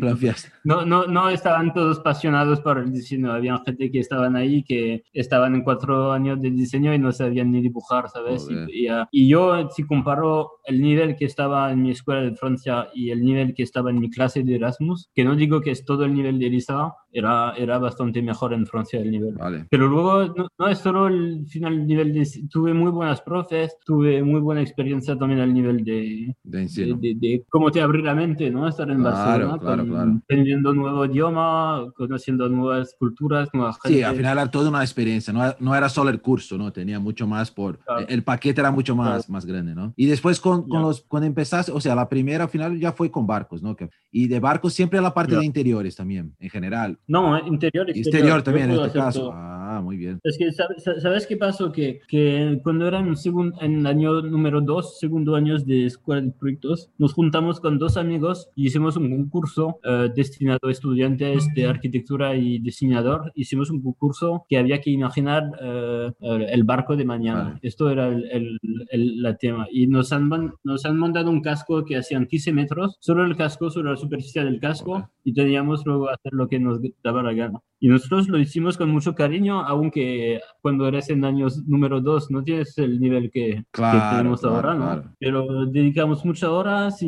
[0.00, 0.48] plan fiesta?
[0.64, 5.04] no, no, no estaban todos apasionados por el diseño, había gente que estaban ahí que
[5.12, 8.48] estaban en cuatro años de diseño y no sabían ni dibujar, ¿sabes?
[8.50, 12.34] Y, y, ah, y yo, si comparo el nivel que estaba en mi escuela de
[12.36, 15.70] Francia y el nivel que estaba en mi clase de Erasmus, que no digo que
[15.70, 19.34] es todo el nivel de Elisa, era, era bastante mejor en Francia el nivel.
[19.34, 19.66] Vale.
[19.70, 22.28] Pero luego no, no es solo el final nivel de...
[22.50, 27.14] Tuve muy buenas profes, tuve muy buena experiencia también al nivel de, De de, de-
[27.18, 28.68] de cómo te abrir la mente, ¿no?
[28.68, 30.20] Estar en Claro, Barcelona, claro, con- claro.
[30.24, 33.98] aprendiendo un nuevo idioma, conociendo nuevas culturas, nueva gente.
[33.98, 36.72] Sí, al final era toda una experiencia, no, no era solo el curso, ¿no?
[36.72, 37.78] Tenía mucho más por...
[37.78, 38.06] Claro.
[38.08, 39.32] El paquete era mucho más, Claro.
[39.32, 39.92] más grande, ¿no?
[39.96, 40.86] Y después con, con Ya.
[40.86, 43.74] los, cuando empezaste, o sea, la primera al final ya fue con barcos, ¿no?
[43.76, 45.38] Que- Y de barcos siempre la parte Ya.
[45.40, 46.98] de interiores también, en general.
[47.06, 47.96] No, interior, exterior.
[47.96, 49.20] Exterior también en este caso.
[49.20, 49.32] todo.
[49.78, 50.18] Ah, muy bien.
[50.24, 51.70] Es que, ¿sabes, qué pasó?
[51.70, 56.20] Que, que cuando era en, segun- en el año número 2, segundo año de escuela
[56.22, 61.48] de proyectos, nos juntamos con dos amigos y hicimos un concurso eh, destinado a estudiantes
[61.54, 63.30] de arquitectura y diseñador.
[63.34, 66.10] Hicimos un concurso que había que imaginar eh,
[66.50, 67.42] el barco de mañana.
[67.44, 67.58] Vale.
[67.62, 68.58] Esto era el, el,
[68.90, 69.66] el- la tema.
[69.70, 70.28] Y nos han,
[70.64, 74.42] nos han mandado un casco que hacían 15 metros, solo el casco, sobre la superficie
[74.44, 75.04] del casco, Ok.
[75.24, 77.60] y teníamos luego hacer lo que nos daba la gana.
[77.80, 82.42] Y nosotros lo hicimos con mucho cariño, aunque cuando eres en años número 2 no
[82.42, 84.84] tienes el nivel que, que Claro, tenemos claro, ahora, ¿no?
[84.84, 85.14] claro.
[85.20, 87.06] Pero dedicamos muchas horas y,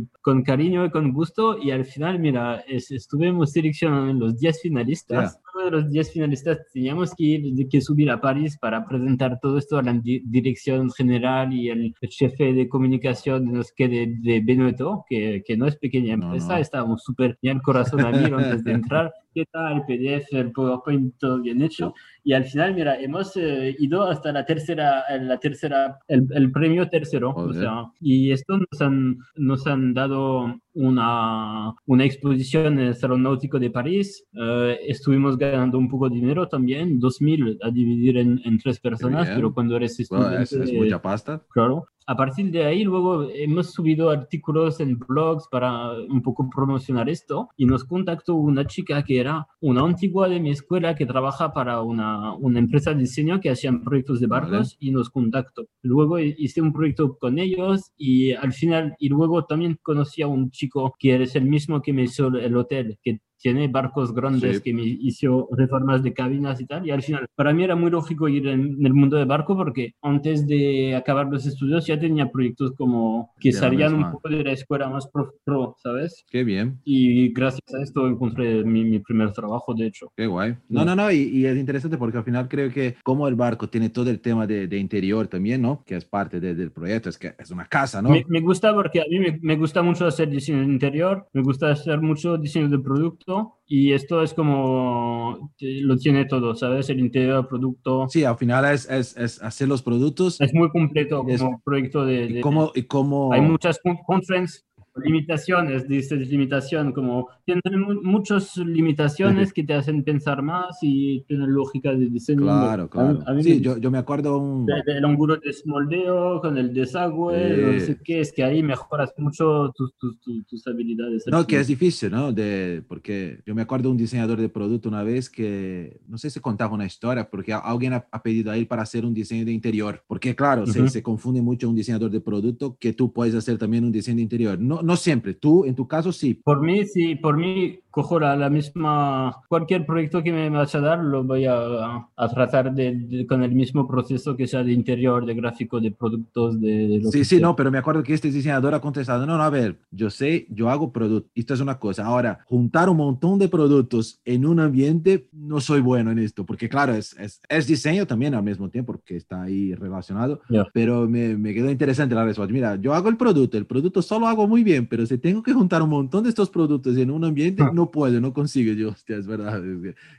[0.00, 4.38] y con cariño y con gusto y al final, mira, es- estuvimos seleccionando en los
[4.38, 5.38] 10 finalistas.
[5.54, 9.58] Uno de los 10 finalistas teníamos que ir, que subir a París para presentar todo
[9.58, 15.00] esto a la di- dirección general y el, jefe de comunicación de, de, de Benetton,
[15.08, 16.60] que, que no es pequeña No, empresa, no.
[16.60, 19.12] estábamos súper bien corazón a mí antes de entrar.
[19.34, 19.76] ¿Qué tal?
[19.76, 21.94] El PDF, el PowerPoint, todo bien hecho.
[22.24, 26.88] Y al final, mira, hemos eh, ido hasta la tercera, la tercera, el, el premio
[26.88, 27.30] tercero.
[27.34, 33.24] O sea, y esto nos han, nos han dado una, una exposición en el Salón
[33.24, 34.24] Náutico de París.
[34.34, 39.28] Eh, estuvimos ganando un poco de dinero también, 2.000 a dividir en, en tres personas,
[39.34, 40.64] pero cuando eres Bueno, estudiante...
[40.64, 41.42] es, es mucha pasta.
[41.52, 41.86] Claro.
[42.06, 47.48] A partir de ahí, luego hemos subido artículos en blogs para un poco promocionar esto
[47.56, 51.80] y nos contactó una chica que era una antigua de mi escuela que trabaja para
[51.82, 55.66] una, una empresa de diseño que hacían proyectos de barcos y nos contactó.
[55.82, 60.50] Luego hice un proyecto con ellos y al final, y luego también conocí a un
[60.50, 64.62] chico que es el mismo que me hizo el hotel, que tiene barcos grandes Sí.
[64.62, 66.86] que me hizo reformas de cabinas y tal.
[66.86, 69.92] Y al final, para mí era muy lógico ir en, el mundo de barco porque
[70.02, 74.52] antes de acabar los estudios ya tenía proyectos como que salían un poco de la
[74.52, 76.24] escuela más pro, pro, ¿sabes?
[76.30, 76.78] Qué bien.
[76.84, 80.12] Y gracias a esto encontré mi, mi primer trabajo, de hecho.
[80.16, 80.54] Qué guay.
[80.68, 83.68] No, no, no, y, y es interesante porque al final creo que como el barco
[83.68, 85.82] tiene todo el tema de, de interior también, ¿no?
[85.84, 88.10] Que es parte de- del proyecto, es que es una casa, ¿no?
[88.10, 91.42] Me, me gusta porque a mí me, me gusta mucho hacer diseño de interior, me
[91.42, 93.31] gusta hacer mucho diseño de producto
[93.66, 96.88] y esto es como te- lo tiene todo, ¿sabes?
[96.90, 98.06] El interior, el producto.
[98.08, 102.04] Sí, al final es, es, es hacer los productos Es muy completo Es- como proyecto
[102.04, 102.24] de...
[102.24, 104.64] y de- cómo, y cómo Hay muchas con- constraints,
[104.96, 111.52] limitaciones, dices limitación, como tienen mu- muchas limitaciones que te hacen pensar más y tienen
[111.52, 112.42] lógica de diseño.
[112.42, 113.18] Claro, A claro.
[113.26, 114.66] a mí Sí, yo, yo me acuerdo un...
[114.66, 117.62] de- del ángulo de moldeo con el desagüe, Sí.
[117.78, 121.24] no sé qué, es que ahí mejoras mucho tus, tus, tus, tus habilidades.
[121.26, 122.32] No, que es difícil, ¿no?
[122.32, 126.40] De, porque yo me acuerdo un diseñador de producto una vez que, no sé si
[126.40, 129.44] contaba una historia, porque a- alguien ha, ha pedido a él para hacer un diseño
[129.44, 130.02] de interior.
[130.06, 130.88] Porque claro, se, Ujú.
[130.88, 134.22] se confunde mucho un diseñador de producto que tú puedes hacer también un diseño de
[134.22, 134.58] interior.
[134.58, 136.34] No, no siempre, tú en tu caso sí.
[136.34, 140.82] Por mí, sí, por mí cojo la, la misma, cualquier proyecto que me vaya a
[140.82, 144.72] dar lo voy a, a tratar de, de- con el mismo proceso que sea de
[144.72, 147.46] interior, de gráfico, de productos, de, de lo Sí, que sí, sea.
[147.46, 150.46] no, pero me acuerdo que este diseñador ha contestado, no, no, a ver, yo sé,
[150.50, 152.04] yo hago producto, esto es una cosa.
[152.06, 156.68] Ahora, juntar un montón de productos en un ambiente, no soy bueno en esto, porque
[156.68, 160.66] claro, es, es, es diseño también al mismo tiempo, porque está ahí relacionado, Ya.
[160.72, 162.52] pero me, me quedó interesante la respuesta.
[162.52, 165.52] Mira, yo hago el producto, el producto solo hago muy bien, pero si tengo que
[165.52, 168.72] juntar un montón de estos productos en un ambiente, no no puedo, no consigo.
[168.74, 169.62] Yo, hostia, es verdad.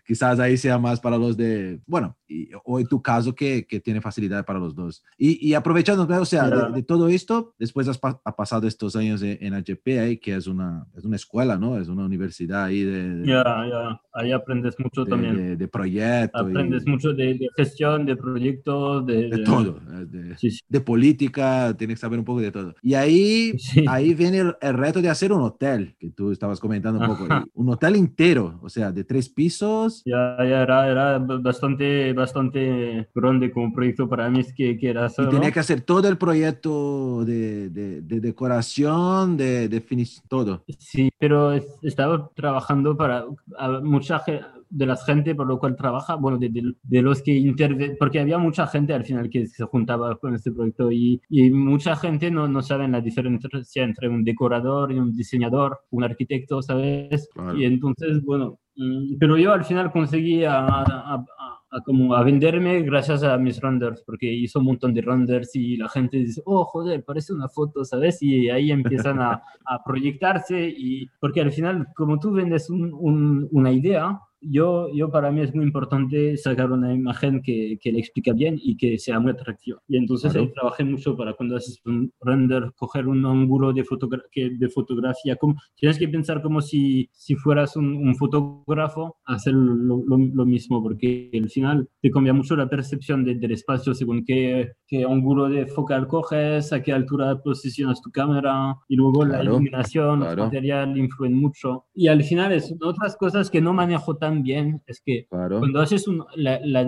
[0.05, 3.79] Quizás ahí sea más para los de, bueno, y, o en tu caso que, que
[3.79, 5.03] tiene facilidad para los dos.
[5.17, 9.53] Y, y aprovechando, o sea, de, todo esto, después has ha pasado estos años en,
[9.53, 11.77] HP ahí, que es una, es una escuela, ¿no?
[11.77, 13.25] Es una universidad ahí de...
[13.25, 15.57] Ya, ya, ahí aprendes mucho también.
[15.57, 16.41] De, proyectos.
[16.41, 19.29] Aprendes mucho de, gestión, de proyectos, de...
[19.29, 20.35] De todo, de,
[20.67, 22.75] de política, tienes que saber un poco de todo.
[22.81, 23.53] Y ahí,
[23.87, 27.27] ahí viene el, reto de hacer un hotel, que tú estabas comentando un poco.
[27.55, 30.01] Un hotel entero, o sea, de tres pisos.
[30.05, 35.07] Ya, ya era, era bastante, bastante grande como proyecto para mí, es que, que era
[35.09, 35.29] solo...
[35.29, 40.63] Y tenía que hacer todo el proyecto de, de, de decoración, de definición, todo.
[40.79, 43.25] Sí, pero estaba trabajando para
[43.83, 46.49] mucha gente de la gente por lo cual trabaja, bueno, de,
[46.81, 50.51] de, los que intervienen, porque había mucha gente al final que se juntaba con este
[50.51, 55.15] proyecto y, y mucha gente no, no sabe la diferencia entre un decorador y un
[55.15, 57.29] diseñador, un arquitecto, ¿sabes?
[57.55, 61.25] Y entonces, bueno, mm, pero yo al final conseguí a, a,
[61.85, 65.89] como a venderme gracias a mis renders, porque hizo un montón de renders y la
[65.89, 68.21] gente dice, oh, joder, parece una foto, ¿sabes?
[68.21, 73.71] Y ahí empiezan a, a proyectarse y porque al final, como tú vendes un, una
[73.71, 78.33] idea, yo, yo para mí es muy importante sacar una imagen que, que le explica
[78.33, 79.81] bien y que sea muy atractiva.
[79.87, 84.69] Y entonces ahí trabajé mucho para cuando haces un render, coger un ángulo de, de
[84.69, 85.35] fotografía.
[85.35, 90.81] Como, tienes que pensar como si, si fueras un, un fotógrafo, hacer lo, lo, mismo,
[90.83, 95.65] porque al final te cambia mucho la percepción del espacio según qué, qué, ángulo de
[95.67, 101.37] focal coges, a qué altura posicionas tu cámara y luego la iluminación, el material influyen
[101.37, 101.85] mucho.
[101.93, 106.07] Y al final es otras cosas que no manejo tan bien es que cuando haces
[106.07, 106.87] un, la, la,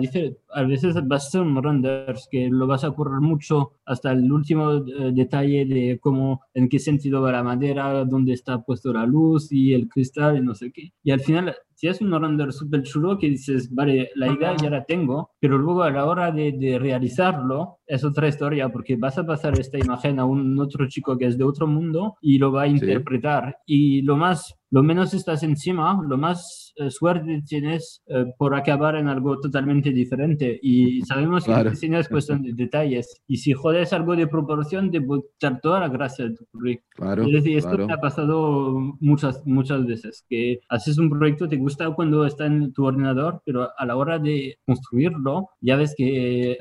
[0.54, 4.32] a veces vas a hacer un render que lo vas a correr mucho hasta el
[4.32, 9.06] último eh, detalle de cómo, en qué sentido va la madera, dónde está puesto la
[9.06, 10.92] luz y el cristal y no sé qué.
[11.04, 14.70] Y al final si es un render súper chulo que dices, vale, la idea ya
[14.70, 19.18] la tengo, pero luego a la hora de, de, realizarlo es otra historia porque vas
[19.18, 22.50] a pasar esta imagen a un otro chico que es de otro mundo y lo
[22.50, 23.58] va a interpretar.
[23.66, 28.94] Y lo más lo menos estás encima, lo más eh, suerte tienes eh, por acabar
[28.96, 30.60] en algo totalmente diferente.
[30.62, 33.22] Y sabemos que el diseño es cuestión de detalles.
[33.26, 36.86] Y si jodes algo de proporción, te puede echar toda la gracia de tu proyecto.
[36.94, 41.56] Claro, es decir, esto me ha pasado muchas, muchas veces, que haces un proyecto, te
[41.56, 46.58] gusta cuando está en tu ordenador, pero a la hora de construirlo, ya ves que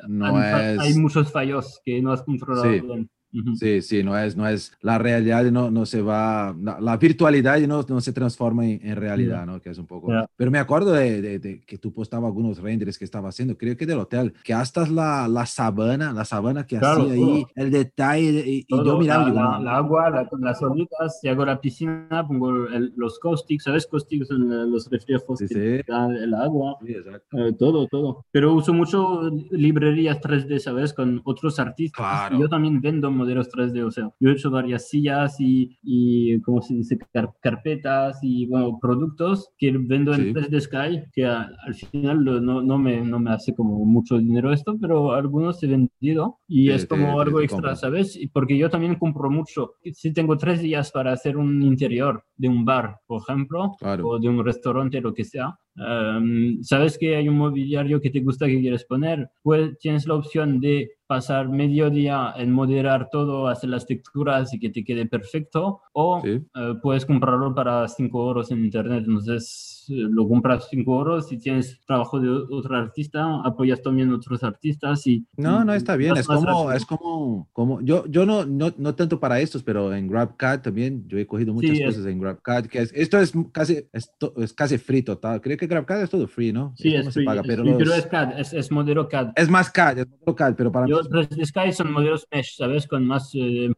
[0.79, 3.09] hay, muchos fallos que no has controlado bien.
[3.55, 7.85] Sí, sí, no es, no es, la realidad no, no se va, la, virtualidad no,
[7.87, 9.61] no se transforma en, realidad, ¿no?
[9.61, 10.11] Que es un poco...
[10.35, 13.85] Pero me acuerdo de, de, que tú postabas algunos renders que estaba haciendo, creo que
[13.85, 18.65] del hotel, que hasta la, la sabana, la sabana que hacía ahí, el detalle, y,
[18.69, 19.29] yo miraba...
[19.29, 23.87] La, la, agua, las olitas, si hago la piscina, pongo los caustics, ¿sabes?
[23.87, 25.55] Caustics son los reflejos sí, sí.
[25.55, 28.25] el agua, sí, eh, todo, todo.
[28.31, 30.93] Pero uso mucho librerías 3D, ¿sabes?
[30.93, 31.95] Con otros artistas.
[31.97, 32.39] Claro.
[32.39, 33.85] yo también vendo modelos 3D.
[33.85, 36.97] O sea, yo he hecho varias sillas y, y como se dice,
[37.41, 43.01] carpetas y, bueno, productos que vendo en 3D Sky, que al final no, no, me,
[43.01, 47.41] no me hace como mucho dinero esto, pero algunos he vendido y es como algo
[47.41, 48.19] extra, ¿sabes?
[48.31, 49.73] Porque yo también compro mucho.
[49.93, 54.29] Si tengo tres días para hacer un interior de un bar, por ejemplo, o de
[54.29, 58.59] un restaurante, lo que sea, um, sabes que hay un mobiliario que te gusta que
[58.59, 63.85] quieres poner, pues tienes la opción de pasar medio día en moderar todo, hacer las
[63.85, 66.41] texturas y que te quede perfecto, o eh,
[66.81, 69.03] puedes comprarlo para 5 euros en internet.
[69.07, 75.05] Entonces, lo compras 5 euros y tienes trabajo de otro artista, apoyas también otros artistas
[75.07, 75.25] y...
[75.37, 79.19] No, no, está bien, es como, es como, como, yo, yo no, no, no tanto
[79.19, 82.91] para estos, pero en GrabCAD también, yo he cogido muchas cosas en GrabCAD, que es,
[82.93, 86.73] esto es casi, es, casi free total, creo que GrabCAD es todo free, ¿no?
[86.77, 89.33] Sí, es, free, paga, pero, es CAD, es, es modelo CAD.
[89.35, 90.87] Es más CAD, es modelo CAD, pero para...
[90.87, 92.87] Yo, 3D Sky son modelos mesh, ¿sabes?
[92.87, 93.71] Con más eh,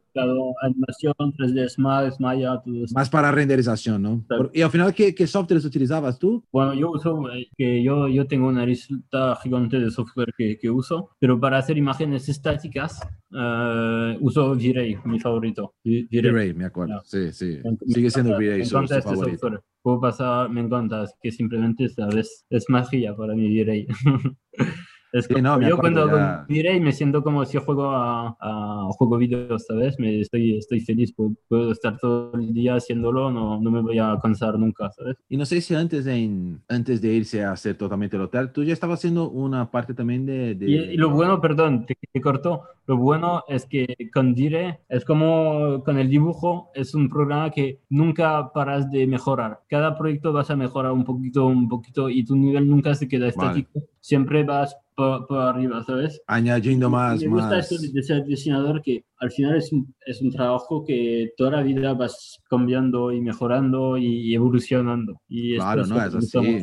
[0.62, 2.94] animación, 3D Smart, Maya, todo eso.
[2.94, 4.24] Más para renderización, ¿no?
[4.52, 5.64] Y al final, ¿qué, qué softwares
[5.98, 6.44] utilizabas tú?
[6.52, 10.70] Bueno, yo uso, eh, que yo, yo tengo una lista gigante de software que, que
[10.70, 15.74] uso, pero para hacer imágenes estáticas uh, uso V-Ray, mi favorito.
[15.84, 17.00] V-Ray, me acuerdo.
[17.04, 17.60] Sí, sí.
[17.86, 19.38] Sigue siendo V-Ray su, este favorito.
[19.38, 19.60] Software.
[19.82, 22.44] Puedo pasar, me encanta, es que simplemente, ¿sabes?
[22.50, 23.86] Es magia para mi V-Ray.
[25.10, 26.44] Es Sí, como- no, yo cuando ya.
[26.48, 29.98] diré y me siento como si juego a, a juego video, ¿sabes?
[29.98, 33.98] Me, estoy, estoy feliz, puedo, puedo estar todo el día haciéndolo, no, no me voy
[33.98, 35.16] a cansar nunca, ¿sabes?
[35.30, 38.62] Y no sé si antes, en, antes de irse a hacer totalmente el hotel, tú
[38.64, 40.54] ya estabas haciendo una parte también de...
[40.54, 44.80] de- Y, y lo bueno, perdón, te, te corto, lo bueno es que con Dire
[44.90, 49.60] es como con el dibujo, es un programa que nunca paras de mejorar.
[49.70, 53.30] Cada proyecto vas a mejorar un poquito, un poquito y tu nivel nunca se queda
[53.34, 53.60] Vale.
[53.60, 56.20] estático, siempre vas por, por arriba, ¿sabes?
[56.26, 57.70] Añadiendo más, me gusta más...
[57.70, 61.62] esto de, ser diseñador que al final es un, es un trabajo que toda la
[61.62, 65.20] vida vas cambiando y mejorando y, evolucionando.
[65.28, 66.62] Y Claro, no, es así.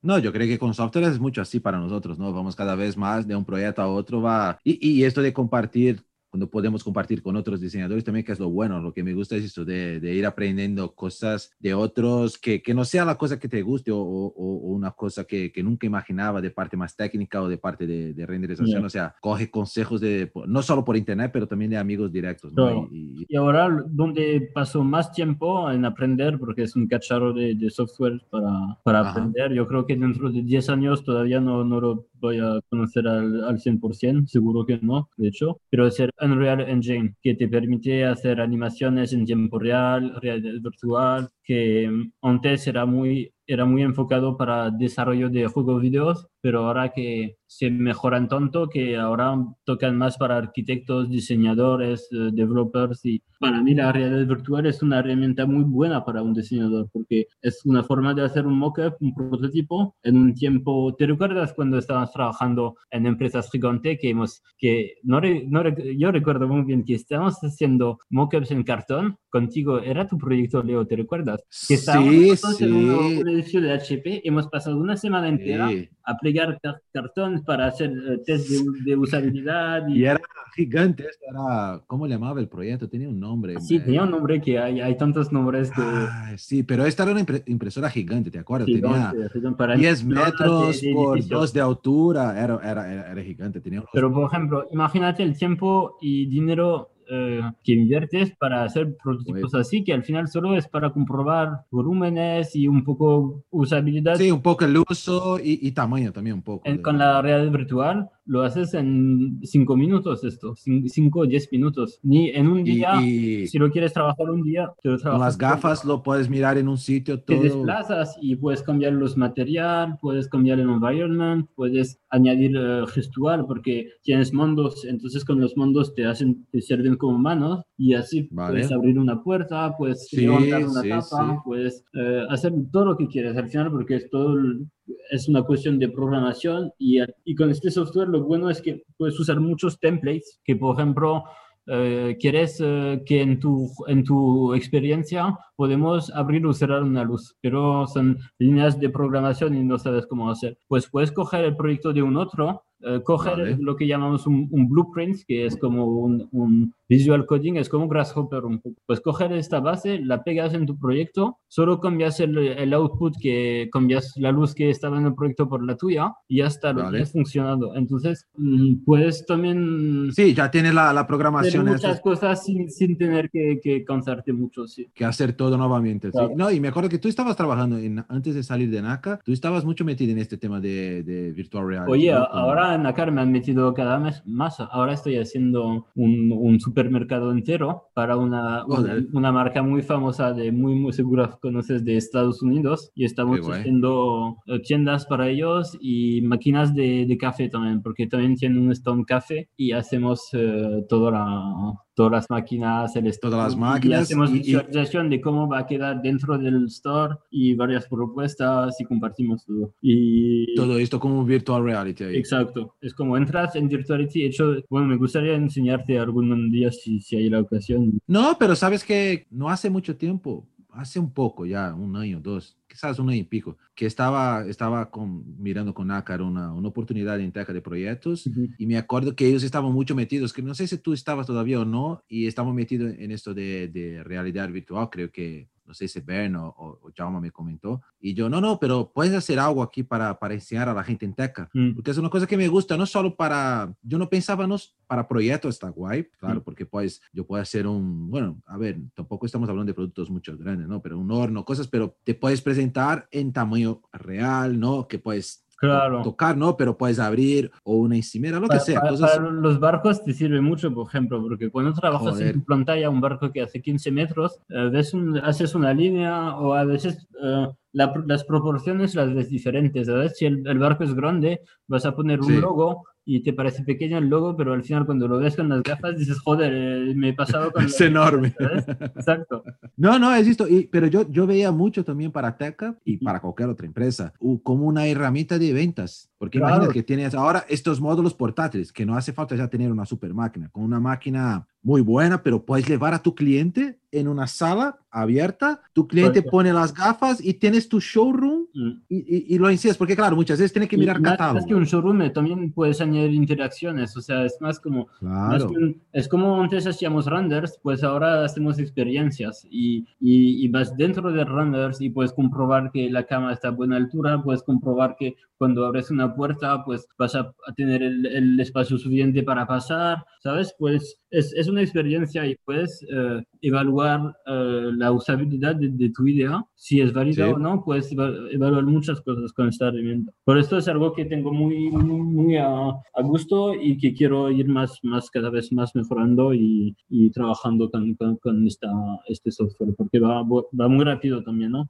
[0.00, 2.32] No, yo creo que con software es mucho así para nosotros, ¿no?
[2.32, 4.60] Vamos cada vez más de un proyecto a otro, va.
[4.62, 8.48] Y, y esto de compartir, cuando podemos compartir con otros diseñadores también, que es lo
[8.48, 12.62] bueno, lo que me gusta es eso de, de ir aprendiendo cosas de otros, que,
[12.62, 15.62] que no sea la cosa que te guste o, o- o una cosa que, que
[15.62, 19.50] nunca imaginaba de parte más técnica o de parte de, de renderización, o sea, coge
[19.50, 22.86] consejos de, no solo por internet, pero también de amigos directos, ¿no?
[22.90, 27.54] Y- y- Y ahora, donde paso más tiempo en aprender, porque es un cacharro de,
[27.56, 28.50] de software para,
[28.84, 29.10] para Ajá.
[29.10, 33.06] aprender, yo creo que dentro de 10 años todavía no, no lo voy a conocer
[33.08, 37.48] al, al 100%, seguro que no, de hecho, pero es el Unreal Engine, que te
[37.48, 43.82] permite hacer animaciones en tiempo real, realidad virtual, que mm, antes era muy, era muy
[43.82, 49.96] enfocado para desarrollo de juegos videos, pero ahora que se mejoran tanto que ahora tocan
[49.98, 55.46] más para arquitectos, diseñadores, eh, developers y para mí la realidad virtual es una herramienta
[55.46, 59.96] muy buena para un diseñador porque es una forma de hacer un mockup, un prototipo
[60.02, 60.94] en un tiempo.
[60.96, 65.62] ¿Te recuerdas cuando estábamos trabajando en empresas gigantes que hemos, que no, re- no
[65.96, 70.86] yo recuerdo muy bien que estábamos haciendo mockups en cartón contigo, era tu proyecto Leo,
[70.86, 71.40] ¿te recuerdas?
[71.68, 73.39] Que Sí, nosotros en sí.
[73.40, 75.88] Un edificio de HP, hemos pasado una semana entera Sí.
[76.04, 79.86] a plegar car- cartón para hacer eh, test de, de usabilidad.
[79.88, 80.20] Y, Y era
[80.54, 82.88] gigante, era, ¿cómo le llamaba el proyecto?
[82.88, 83.54] Tenía un nombre.
[83.60, 85.80] sí, tenía un nombre que hay, hay tantos nombres que...
[85.82, 88.66] Ah, sí, pero esta era una impre- impresora gigante, ¿te acuerdas?
[88.66, 89.12] sí, Tenía
[89.42, 91.40] no, para 10 planas de- metros de por edificios.
[91.40, 93.60] 2 de altura, era, era, era, era gigante.
[93.60, 98.96] Tenía unos- Pero, por ejemplo, imagínate el tiempo y dinero eh, que inviertes para hacer
[99.02, 104.14] prototipos así, que al final solo es para comprobar volúmenes y un poco usabilidad.
[104.16, 106.68] Sí, un poco el uso y, y tamaño también un poco.
[106.68, 111.50] En- de- con la realidad virtual lo haces en 5 minutos esto, 5 o 10
[111.50, 111.98] minutos.
[112.02, 115.02] Ni en un y, día, y si lo quieres trabajar un día, te lo con
[115.02, 115.48] trabajas las todo.
[115.48, 117.42] gafas lo puedes mirar en un sitio te todo.
[117.42, 123.88] desplazas y puedes cambiar los material, puedes cambiar el environment, puedes añadir eh, gestual porque
[124.02, 128.52] tienes mundos, entonces con los mundos te hacen, te sirven como manos y así Vale.
[128.54, 131.02] puedes abrir una puerta, puedes Sí, levantar una sí, tapa,
[131.32, 131.38] sí.
[131.44, 134.66] puedes eh, hacer todo lo que quieres al final porque es todo el-
[135.10, 139.18] es una cuestión de programación y, y con este software lo bueno es que puedes
[139.18, 141.24] usar muchos templates que por ejemplo
[141.72, 147.36] eh, quieres eh, que en tu, en tu experiencia podemos abrir o cerrar una luz,
[147.40, 150.58] pero son líneas de programación y no sabes cómo hacer.
[150.66, 153.56] Pues puedes coger el proyecto de un otro, eh, coger Vale.
[153.60, 157.86] lo que llamamos un, un blueprint, que es como un, un visual coding, es como
[157.88, 158.76] Grasshopper un poco.
[158.84, 163.68] Pues coger esta base, la pegas en tu proyecto, solo cambias el, el output, que
[163.72, 166.80] cambias la luz que estaba en el proyecto por la tuya y ya está, lo
[166.82, 166.90] Vale.
[166.98, 167.76] tienes funcionando.
[167.76, 172.68] Entonces, mm, puedes también Sí, ya tiene la, la hacer programación esta muchas cosas sin,
[172.70, 174.88] sin tener que, que cansarte mucho, sí.
[174.92, 176.08] que hacer todo nuevamente.
[176.08, 176.12] sí.
[176.12, 176.32] Claro.
[176.36, 179.32] No, y me acuerdo que tú estabas trabajando en, antes de salir de NACA, tú
[179.32, 181.92] estabas mucho metido en este tema de, de virtual reality.
[181.92, 182.24] Oye, ¿no?
[182.24, 184.58] Ahora en Dakar me han metido cada vez más.
[184.58, 188.64] Ahora estoy haciendo un, un supermercado entero para una,
[189.12, 192.90] una, marca muy famosa, de muy, muy segura conoces, de Estados Unidos.
[192.94, 198.58] Y estamos haciendo tiendas para ellos y máquinas de, de café también, porque también tienen
[198.58, 204.00] un stand café y hacemos eh, toda la, todas las máquinas, el Todas las máquinas
[204.00, 207.86] Y hacemos y- y- visualización de cómo va a quedar dentro del store y varias
[207.88, 209.74] propuestas y compartimos todo.
[209.82, 212.04] Y Todo esto como virtual reality.
[212.04, 212.16] ahí.
[212.16, 217.00] Exacto, es como entras en Virtuality, de hecho, bueno, me gustaría enseñarte algún día si,
[217.00, 217.98] si hay la ocasión.
[218.06, 222.56] No, pero sabes que no hace mucho tiempo, hace un poco ya, un año, dos,
[222.66, 227.20] quizás un año y pico, que estaba, estaba con, mirando con NACAR una, una oportunidad
[227.20, 230.66] en Teca de proyectos y me acuerdo que ellos estaban mucho metidos, que no sé
[230.66, 234.88] si tú estabas todavía o no, y estaban metidos en esto de, de realidad virtual,
[234.90, 238.40] creo que, no sé si Ben o, o, o Jaume me comentó, y yo, no,
[238.40, 241.74] no, pero puedes hacer algo aquí para, para enseñar a la gente en Teca, Mm.
[241.74, 244.56] porque es una cosa que me gusta, no solo para, yo no pensaba, no,
[244.88, 246.42] para proyectos está guay, claro, Mm.
[246.42, 250.36] porque pues yo puedo hacer un, bueno, a ver, tampoco estamos hablando de productos mucho
[250.36, 250.82] grandes, ¿no?
[250.82, 254.88] Pero un horno, cosas, pero te puedes presentar en tamaño real, ¿no?
[254.88, 256.00] Que puedes Claro.
[256.02, 256.56] tocar, ¿no?
[256.56, 258.80] Pero puedes abrir o una encimera, lo que Para, sea.
[258.80, 262.28] para- cosas- para los barcos te sirve mucho, por ejemplo, porque cuando trabajas Joder.
[262.28, 266.34] en tu pantalla un barco que hace 15 metros, eh, ves un- haces una línea
[266.36, 269.86] o a veces eh, la- las proporciones las ves diferentes.
[269.86, 270.16] ¿sabes?
[270.16, 272.40] Si el, el barco es grande, vas a poner un Sí.
[272.40, 275.62] logo y te parece pequeño el logo, pero al final cuando lo ves con las
[275.62, 277.64] gafas dices, joder, eh, me he pasado con...
[277.66, 278.34] Es enorme.
[278.38, 278.64] ¿sabes?
[278.68, 279.42] Exacto.
[279.76, 280.46] No, no, existo.
[280.46, 284.66] Y, pero yo, yo veía mucho también para Teca y para cualquier otra empresa como
[284.66, 286.10] una herramienta de ventas.
[286.18, 286.56] Porque Claro.
[286.56, 290.12] imagínate que tienes ahora estos módulos portátiles, que no hace falta ya tener una super
[290.12, 294.78] máquina, con una máquina muy buena, pero puedes llevar a tu cliente en una sala
[294.90, 296.30] abierta, tu cliente Correcto.
[296.30, 298.70] pone las gafas y tienes tu showroom Mm.
[298.88, 301.36] y, y, y lo enciendes, porque claro, muchas veces tienes que mirar catálogo.
[301.38, 305.44] Más que un showroom, eh, también puedes añadir interacciones, o sea, es más como Más
[305.44, 305.50] Claro.
[305.50, 311.10] un- es como antes hacíamos renders, pues ahora hacemos experiencias y, y, y vas dentro
[311.12, 315.16] de renders y puedes comprobar que la cama está a buena altura, puedes comprobar que
[315.38, 320.04] cuando abres una puerta, pues vas a, a tener el, el espacio suficiente para pasar,
[320.22, 320.54] ¿sabes?
[320.58, 326.06] Pues es, es una experiencia y puedes eh, evaluar eh, la usabilidad de, de tu
[326.06, 327.32] idea, si es válida Sí.
[327.32, 330.12] o no, puedes eva- evaluar muchas cosas con esta herramienta.
[330.24, 334.30] Por esto es algo que tengo muy, muy, muy a, a gusto y que quiero
[334.30, 338.68] ir más, más cada vez más mejorando y, y trabajando con, con, con esta,
[339.08, 341.68] este software, porque va, va muy rápido también, ¿no?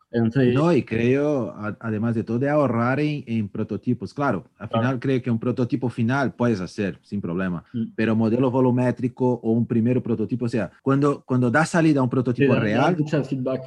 [0.55, 4.13] No, y creo, además de todo, de ahorrar en, en prototipos.
[4.13, 4.83] Claro, al Claro.
[4.83, 7.93] final creo que un prototipo final puedes hacer sin problema, Mm.
[7.95, 12.11] pero modelo volumétrico o un primer prototipo, o sea, cuando, cuando da salida a un
[12.11, 12.97] prototipo da real,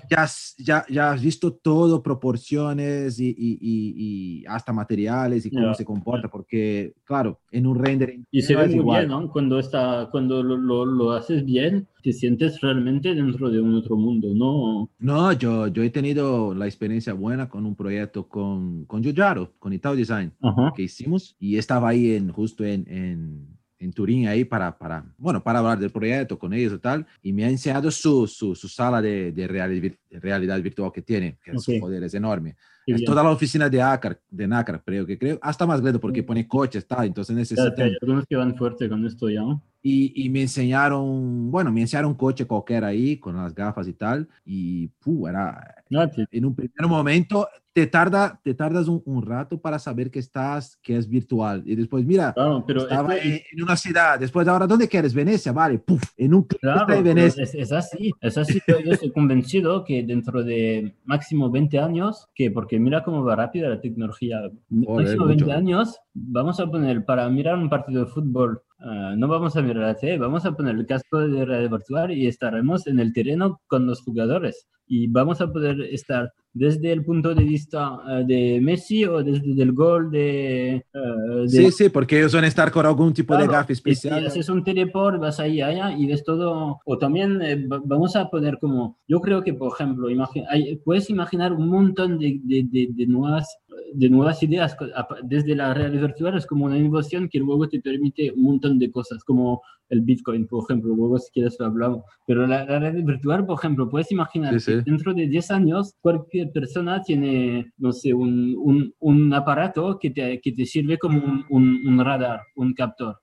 [0.09, 3.93] ya, has- ya, ya has visto todo, proporciones y, y- y-
[4.41, 8.55] y hasta materiales y cómo Ya, se comporta, porque, claro, en un rendering Y se
[8.55, 9.07] ve muy igual.
[9.07, 9.31] bien, ¿no?
[9.31, 13.95] Cuando, está, cuando lo, lo, lo haces bien, te sientes realmente dentro de un otro
[13.95, 14.89] mundo, ¿no?
[14.99, 19.71] No, yo, yo he tenido la experiencia buena con un proyecto con, con Giugiaro, con
[19.73, 20.31] Itaú Design.
[20.41, 20.73] Ajá.
[20.75, 23.47] que hicimos y estaba ahí en, justo en, en,
[23.83, 27.33] en Turín ahí para, para, bueno, para hablar del proyecto con ellos y tal, y
[27.33, 31.51] me ha enseñado su, su, su sala de, de realidad, realidad virtual que tiene, que
[31.51, 31.75] es, Ok.
[31.81, 32.55] joder, es enorme.
[32.85, 33.09] Qué es bien.
[33.09, 36.47] toda la oficina de Acar, de Nácar, creo que creo, hasta más grande porque pone
[36.47, 37.73] coches, tal, entonces necesitan...
[37.77, 39.41] Hay algunos que van fuerte con esto ya.
[39.41, 39.61] ¿no?
[39.81, 43.93] Y, y me enseñaron, bueno, me enseñaron un coche cualquiera ahí con las gafas y
[43.93, 45.82] tal, y puh, era,
[46.15, 50.19] Te- en un primer momento te tarda te tardas un, un rato para saber que
[50.19, 51.63] estás que es virtual.
[51.65, 54.19] Y después mira Claro, pero estaba esto- en, en una ciudad.
[54.19, 57.43] Después ahora dónde quieres Venecia vale puf en un clic Claro, pero Venecia.
[57.43, 58.59] es, es así, es así.
[58.67, 63.35] Yo, yo estoy convencido que dentro de máximo 20 años, que porque mira cómo va
[63.35, 64.39] rápida la tecnología,
[64.69, 65.55] máximo 20 mucho.
[65.57, 69.83] años, vamos a poner para mirar un partido de fútbol, ah, no vamos a mirar
[69.83, 73.61] la tele, vamos a poner el casco de realidad virtual y estaremos en el terreno
[73.67, 78.61] con los jugadores y vamos a poder estar desde el punto de vista eh, de
[78.61, 82.85] Messi o desde el gol de, de sí sí porque ellos van a estar con
[82.85, 86.23] algún tipo de gafa y si especial haces un teleport, vas ahí allá y ves
[86.23, 86.79] todo.
[86.85, 90.75] O también eh, va- vamos a poner como, yo creo que, por ejemplo, imagi- hay-
[90.77, 93.47] puedes imaginar un montón de, de, de, nuevas,
[93.93, 94.77] de nuevas ideas
[95.23, 96.37] desde la realidad virtual.
[96.37, 99.61] Es como una innovación que luego te permite un montón de cosas, como
[99.93, 100.93] el Bitcoin, por ejemplo.
[100.95, 102.03] Luego, si quieres, lo hablamos.
[102.27, 104.83] Pero la, la realidad virtual, por ejemplo, puedes imaginar Sí, que sí.
[104.85, 110.41] dentro de 10 años, cualquier persona tiene, no sé, un, un, un aparato que te,
[110.41, 113.17] que te sirve como un, un radar, un captor.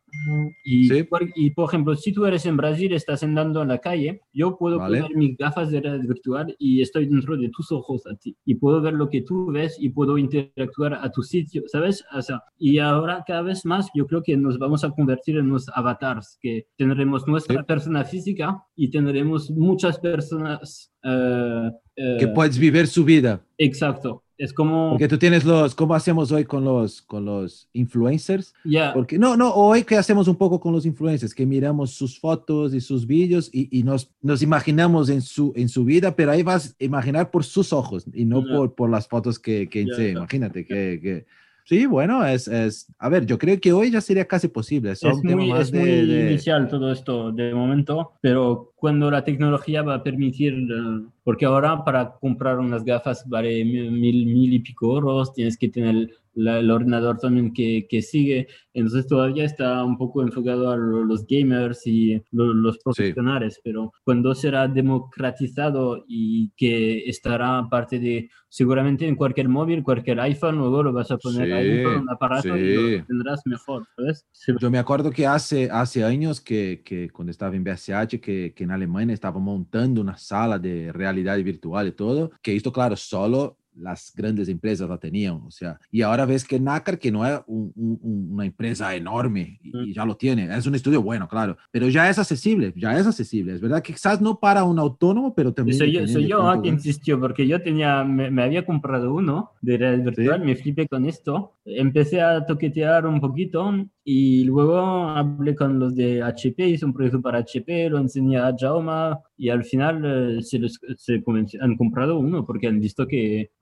[0.65, 1.03] Y, Sí.
[1.05, 4.57] por, y, por ejemplo, si tú eres en Brasil, estás andando en la calle, yo
[4.57, 5.03] puedo Vale.
[5.03, 8.37] poner mis gafas de realidad virtual y estoy dentro de tus ojos a ti.
[8.45, 12.05] Y puedo ver lo que tú ves y puedo interactuar a tu sitio, ¿sabes?
[12.13, 15.47] O sea, y ahora cada vez más yo creo que nos vamos a convertir en
[15.47, 17.67] unos avatars, que tendremos nuestra Sí.
[17.67, 20.93] persona física y tendremos muchas personas.
[21.03, 24.23] eh, eh, que puedes vivir su vida Exacto.
[24.41, 24.91] Es como...
[24.91, 29.37] porque tú tienes los como hacemos hoy con los con los influencers Ya, Porque no,
[29.37, 33.07] no, hoy que hacemos un poco con los influencers, que miramos sus fotos y sus
[33.07, 36.85] vídeos y, y nos, nos imaginamos en su, en su vida, pero ahí vas a
[36.85, 38.57] imaginar por sus ojos y no Ya.
[38.57, 40.09] por, por las fotos que, que ya.
[40.09, 41.27] Imagínate que, que-
[41.71, 42.93] Sí, bueno, es, es...
[42.99, 44.91] A ver, yo creo que hoy ya sería casi posible.
[44.91, 49.23] Es, es muy, es de- muy de- inicial todo esto de momento, pero cuando la
[49.23, 54.59] tecnología va a permitir, eh, porque ahora para comprar unas gafas vale mil, mil y
[54.59, 59.85] pico euros, tienes que tener la- el ordenador también que, que sigue, entonces todavía está
[59.85, 66.05] un poco enfocado a lo- los gamers y lo- los profesionales, pero cuando será democratizado
[66.09, 71.19] y que estará parte de, seguramente en cualquier móvil, cualquier iPhone, luego lo vas a
[71.19, 72.75] poner Sí, ahí con un aparato y sí.
[72.99, 74.27] lo tendrás mejor, ¿sabes?
[74.61, 78.65] Yo me acuerdo que hace, hace años que, que cuando estaba en BSH, que, que
[78.65, 83.57] en Alemania estaba montando una sala de realidad virtual y todo, que esto, claro, solo
[83.77, 87.41] las grandes empresas la tenían, o sea, y ahora ves que NACAR, que no es
[87.47, 92.19] una empresa enorme y, ya lo tiene, es un estudio bueno, claro, pero ya es
[92.19, 95.79] accesible, ya es accesible, es verdad que quizás no para un autónomo, pero también...
[95.79, 99.79] Soy yo, soy yo ah, que insistió, porque yo tenía, me, había comprado uno de
[99.79, 103.73] realidad virtual, me flipé con esto, empecé a toquetear un poquito
[104.05, 108.55] y luego hablé con los de HP, hice un proyecto para HP, lo enseñé a
[108.59, 110.61] Jaume y al final eh, se,
[110.99, 111.23] se
[111.63, 113.53] han comprado uno porque han visto que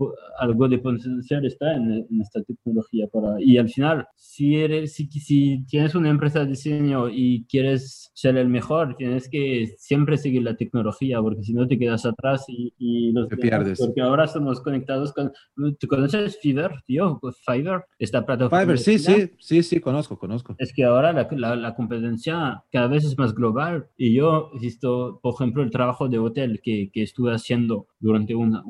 [0.40, 3.06] algo de potencial está en, esta tecnología.
[3.06, 8.10] Para, y al final, si, eres, si, si tienes una empresa de diseño y quieres
[8.12, 12.44] ser el mejor, tienes que siempre seguir la tecnología porque si no te quedas atrás
[12.48, 13.78] y, y los te pierdes.
[13.78, 15.30] Porque ahora estamos conectados con...
[15.78, 17.20] ¿Tú conoces Fiverr, tío?
[17.46, 18.62] Fiverr, esta plataforma.
[18.62, 20.56] Fiverr, sí, sí, sí, sí, conozco, conozco.
[20.58, 24.58] Es que ahora la, la, la competencia cada vez es más global y yo he
[24.58, 28.62] visto, por ejemplo, el trabajo de hotel que, que estuve haciendo durante una,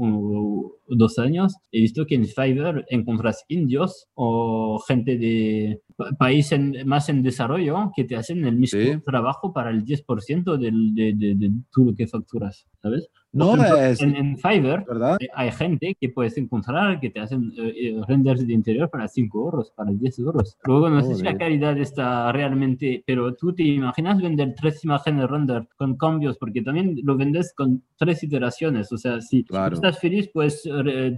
[0.88, 5.80] dos años, he visto que en Fiverr encuentras indios o gente de
[6.18, 6.51] país
[6.84, 11.34] más en desarrollo que te hacen el mismo trabajo para el 10% del, de, de,
[11.34, 13.09] de, todo lo que facturas, ¿sabes?
[13.32, 15.18] No, es, en, en, Fiverr ¿verdad?
[15.20, 19.06] Eh, hay gente que puedes encontrar que te hacen eh, eh, renders de interior para
[19.06, 20.56] 5 euros, para 10 euros.
[20.64, 25.28] Luego no sé si la calidad está realmente, pero tú te imaginas vender tres imágenes
[25.28, 28.90] render con cambios, porque también lo vendes con tres iteraciones.
[28.92, 30.62] O sea, si estás feliz, puedes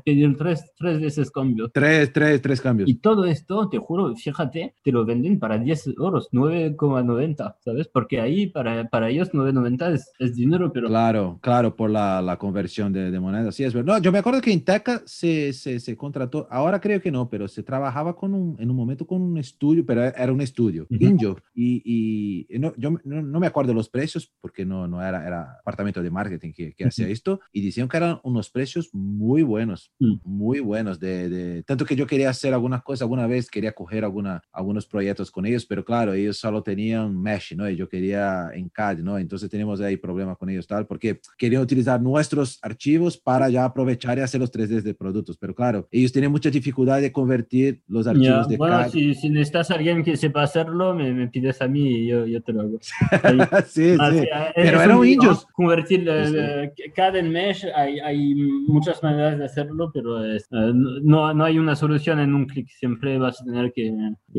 [0.05, 1.71] pedir tres, tres veces cambios.
[1.73, 2.89] Tres, tres, tres cambios.
[2.89, 7.89] Y todo esto, te juro, fíjate, te lo venden para 10 euros, 9,90, ¿sabes?
[7.89, 10.89] Porque ahí para, para ellos 9,90 es, es dinero, pero...
[10.89, 13.53] Claro, claro, por la la, conversión de, de, moneda.
[13.53, 13.95] Sí, es verdad.
[13.95, 17.29] No, yo me acuerdo que en Teca se, se, se, contrató, ahora creo que no,
[17.29, 20.87] pero se trabajaba con un, en un momento con un estudio, pero era un estudio,
[20.89, 25.57] uh y, y no, yo no, me acuerdo los precios porque no, no era, era
[25.59, 29.93] departamento de marketing que, que hacía esto, y decían que eran unos precios muy buenos,
[29.99, 30.17] mm.
[30.25, 34.05] muy buenos, de, de, tanto que yo quería hacer algunas cosas, alguna vez quería coger
[34.05, 37.69] alguna, algunos proyectos con ellos, pero claro, ellos solo tenían Mesh, ¿no?
[37.69, 39.19] Y yo quería en CAD, ¿no?
[39.19, 44.19] Entonces tenemos ahí problemas con ellos, tal, porque querían utilizar nuestros archivos para ya aprovechar
[44.19, 45.37] y hacer los 3D de productos.
[45.39, 49.71] Pero claro, ellos tienen mucha dificultad de convertir los archivos de bueno, Si, si, necesitas
[49.71, 52.63] a alguien que sepa hacerlo, me, me pides a mí y yo, yo te lo
[52.63, 52.79] hago.
[53.67, 54.29] sí, sí.
[54.55, 55.47] Pero eran indios.
[55.53, 61.33] Convertir uh, CAD en Mesh, hay, hay, muchas maneras de hacerlo, pero es, uh, no,
[61.35, 62.69] no hay una solución en un clic.
[62.69, 63.93] Siempre vas a tener que,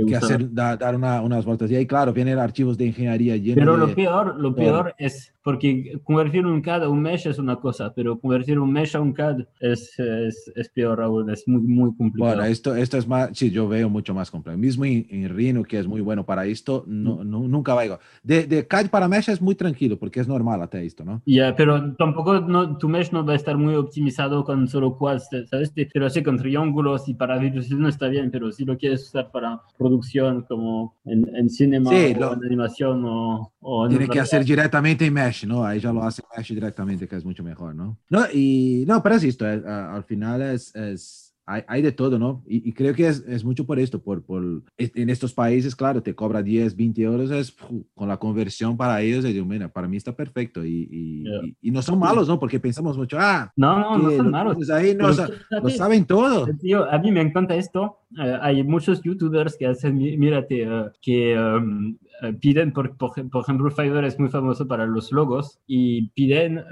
[0.07, 1.69] que, hacer, dar una, unas vueltas.
[1.71, 5.99] Y ahí, claro, vienen archivos de ingeniería llenos Pero lo peor, lo peor es porque
[6.03, 9.11] convertir un CAD a un Mesh es una cosa, pero convertir un mesh a un
[9.11, 12.35] CAD es, es, es peor, Raúl, es muy, muy complicado.
[12.35, 14.57] Bueno, esto, esto es más, sí, yo veo mucho más complejo.
[14.57, 17.99] Mismo en, en Rhino, que es muy bueno para esto, no, no, nunca va a
[18.23, 21.21] De, de CAD para mesh es muy tranquilo, porque es normal hasta esto, ¿no?
[21.25, 25.27] Ya, pero tampoco no, tu mesh no va a estar muy optimizado con solo quads,
[25.49, 25.73] ¿sabes?
[25.93, 29.61] Pero sí con triángulos y para no está bien, pero si lo quieres usar para
[29.77, 33.51] producción como en, en cinema o en animación o...
[33.59, 35.65] o tiene que hacer directamente en mesh, ¿no?
[35.65, 37.97] Ahí ya lo hace mesh directamente, que es mucho mejor, ¿no?
[38.09, 42.19] No, y no, pero es esto, eh, al final es, es hay, hay, de todo,
[42.19, 42.43] ¿no?
[42.47, 44.43] Y, y creo que es, es, mucho por esto, por, por,
[44.77, 47.55] en estos países, claro, te cobra 10, 20 euros, es
[47.95, 51.41] con la conversión para ellos, digo, mira, para mí está perfecto y, y, yeah.
[51.61, 52.39] y, no son malos, ¿no?
[52.39, 54.69] Porque pensamos mucho, ah, no, no, no son malos.
[54.69, 56.47] Ahí no, lo saben todo.
[56.59, 57.97] Tío, a mí me encanta esto.
[58.11, 63.43] Uh, hay muchos youtubers que hacen, mírate, uh, que um, uh, piden, por, por, por,
[63.43, 66.63] ejemplo, Fiverr es muy famoso para los logos y piden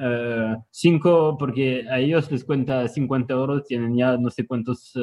[0.72, 4.94] 5, porque a ellos les cuenta 50 euros, tienen ya no sé cuántos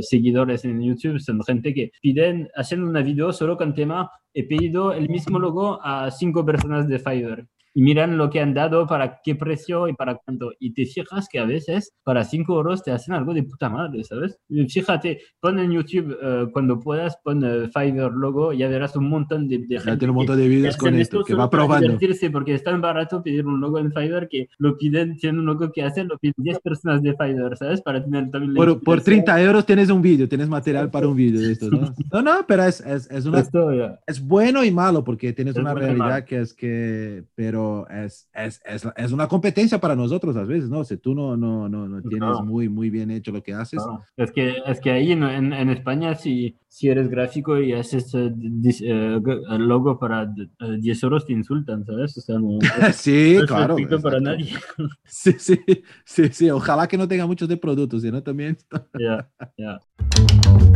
[0.00, 4.92] seguidores en YouTube, son gente que piden, hacen una video solo con tema, he pedido
[4.92, 9.20] el mismo logo a 5 personas de Fiverr y miran lo que han dado, para
[9.22, 10.52] qué precio y para cuánto.
[10.58, 14.04] Y te fijas que a veces para 5 euros te hacen algo de puta madre,
[14.04, 14.38] ¿sabes?
[14.68, 19.48] Fíjate, pon en YouTube uh, cuando puedas, pon uh, Fiverr logo, ya verás un montón
[19.48, 20.06] de, de gente.
[20.06, 21.98] un montón de vídeos con esto, que va probando.
[22.32, 25.70] Porque es tan barato pedir un logo en Fiverr que lo piden, tienen un logo
[25.72, 27.80] que hacen, lo piden 10 personas de Fiverr, ¿sabes?
[27.80, 31.40] Para tener también Por, por 30 euros tienes un vídeo, tienes material para un vídeo
[31.40, 31.94] de esto, ¿no?
[32.12, 33.40] no, no, pero es, es, es una...
[33.40, 33.70] Esto,
[34.06, 37.24] es bueno y malo porque tienes es una realidad que es que...
[37.34, 40.84] Pero es, es, es, es, una competencia para nosotros a veces, ¿no?
[40.84, 42.44] Si tú no, no, no, no tienes no.
[42.44, 43.82] muy, muy bien hecho lo que haces.
[43.84, 44.04] No.
[44.16, 48.14] Es, que, es que ahí en, en, en España, si, si eres gráfico y haces
[48.14, 50.22] uh, dis, uh, logo para
[50.60, 52.16] uh, 10 euros, te insultan, ¿sabes?
[52.16, 52.58] O sea, no,
[52.94, 53.76] sí, claro.
[54.02, 54.52] para nadie.
[55.04, 55.60] sí, sí,
[56.04, 56.50] sí, sí.
[56.50, 58.22] Ojalá que no tenga muchos de productos, ¿no?
[58.22, 58.56] También.
[58.70, 59.80] Ya, yeah, ya.
[59.98, 60.71] Yeah.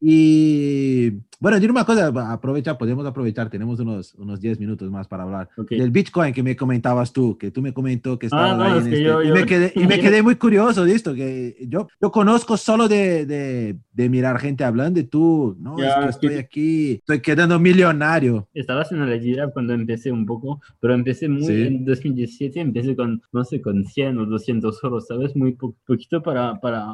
[0.00, 5.24] Y bueno, dime una cosa, aprovecha, podemos aprovechar, tenemos unos, unos 10 minutos más para
[5.24, 5.48] hablar.
[5.56, 5.78] Okay.
[5.78, 8.78] Del Bitcoin que me comentabas tú, que tú me comentó que Ah, estabas no, ahí
[8.78, 10.92] es en que este- yo- y, yo- me quedé, y me quedé muy curioso de
[10.94, 15.78] esto, que yo, yo conozco solo de, de, de mirar gente hablando y tú, no,
[15.78, 18.48] Ya, es que es que- estoy aquí, estoy quedando millonario.
[18.54, 21.62] Estaba haciendo la gira cuando empecé un poco, pero empecé muy Sí.
[21.64, 25.36] en 2017, empecé con, no sé, con 100 o 200 euros, ¿sabes?
[25.36, 26.86] Muy po- poquito para, para,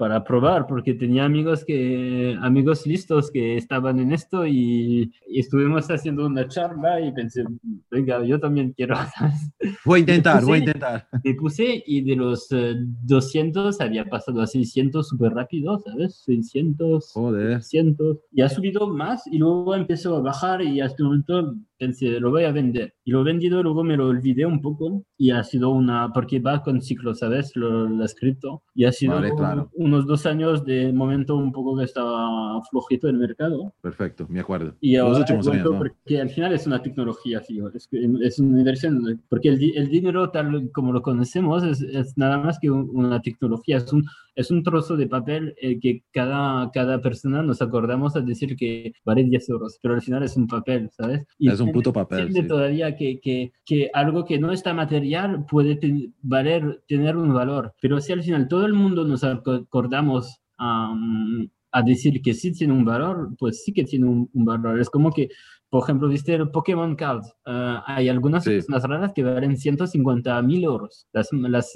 [0.00, 5.90] para probar, porque tenía amigos que, amigos listos que estaban en esto y, y estuvimos
[5.90, 7.44] haciendo una charla y pensé,
[7.90, 9.52] venga, yo también quiero, ¿sabes?
[9.84, 10.46] Voy a intentar, Sí.
[10.46, 11.06] voy a intentar.
[11.22, 16.22] Me puse y de los eh, 200 había pasado a 600 súper rápido, ¿sabes?
[16.24, 17.62] 600, Joder.
[17.62, 22.20] 600 y ha subido más y luego empezó a bajar y hasta el momento pensé,
[22.20, 22.94] lo voy a vender.
[23.04, 26.38] Y lo he vendido, luego me lo olvidé un poco y ha sido una, porque
[26.38, 27.56] va con ciclo, ¿sabes?
[27.56, 28.62] Lo, la cripto.
[28.74, 29.70] Y ha sido Vale, claro.
[29.74, 33.74] unos dos años de momento un poco que estaba flojito el mercado.
[33.80, 34.76] Perfecto, me acuerdo.
[34.80, 35.78] Y ahora he años, ¿no?
[35.78, 37.88] porque al final es una tecnología, fijo, es,
[38.22, 42.58] es una inversión, porque el, el dinero tal como lo conocemos es, es nada más
[42.60, 44.04] que un- una tecnología, es un,
[44.34, 48.92] es un trozo de papel eh, que cada, cada persona nos acordamos a decir que
[49.04, 51.26] vale 10 euros, pero al final es un papel, ¿sabes?
[51.38, 52.46] Y Es un puto papel, sí.
[52.46, 57.74] todavía que, que, que algo que no está material puede ten- valer, tener un valor,
[57.80, 62.52] pero si al final todo el mundo nos aco- acordamos am, a decir que sí
[62.52, 64.80] tiene un valor, pues sí que tiene un, un valor.
[64.80, 65.28] Es como que,
[65.70, 67.22] por ejemplo, viste el Pokémon Card.
[67.46, 68.50] Ah, hay algunas Sí.
[68.50, 71.06] personas raras que valen 150 mil euros.
[71.12, 71.72] Las, las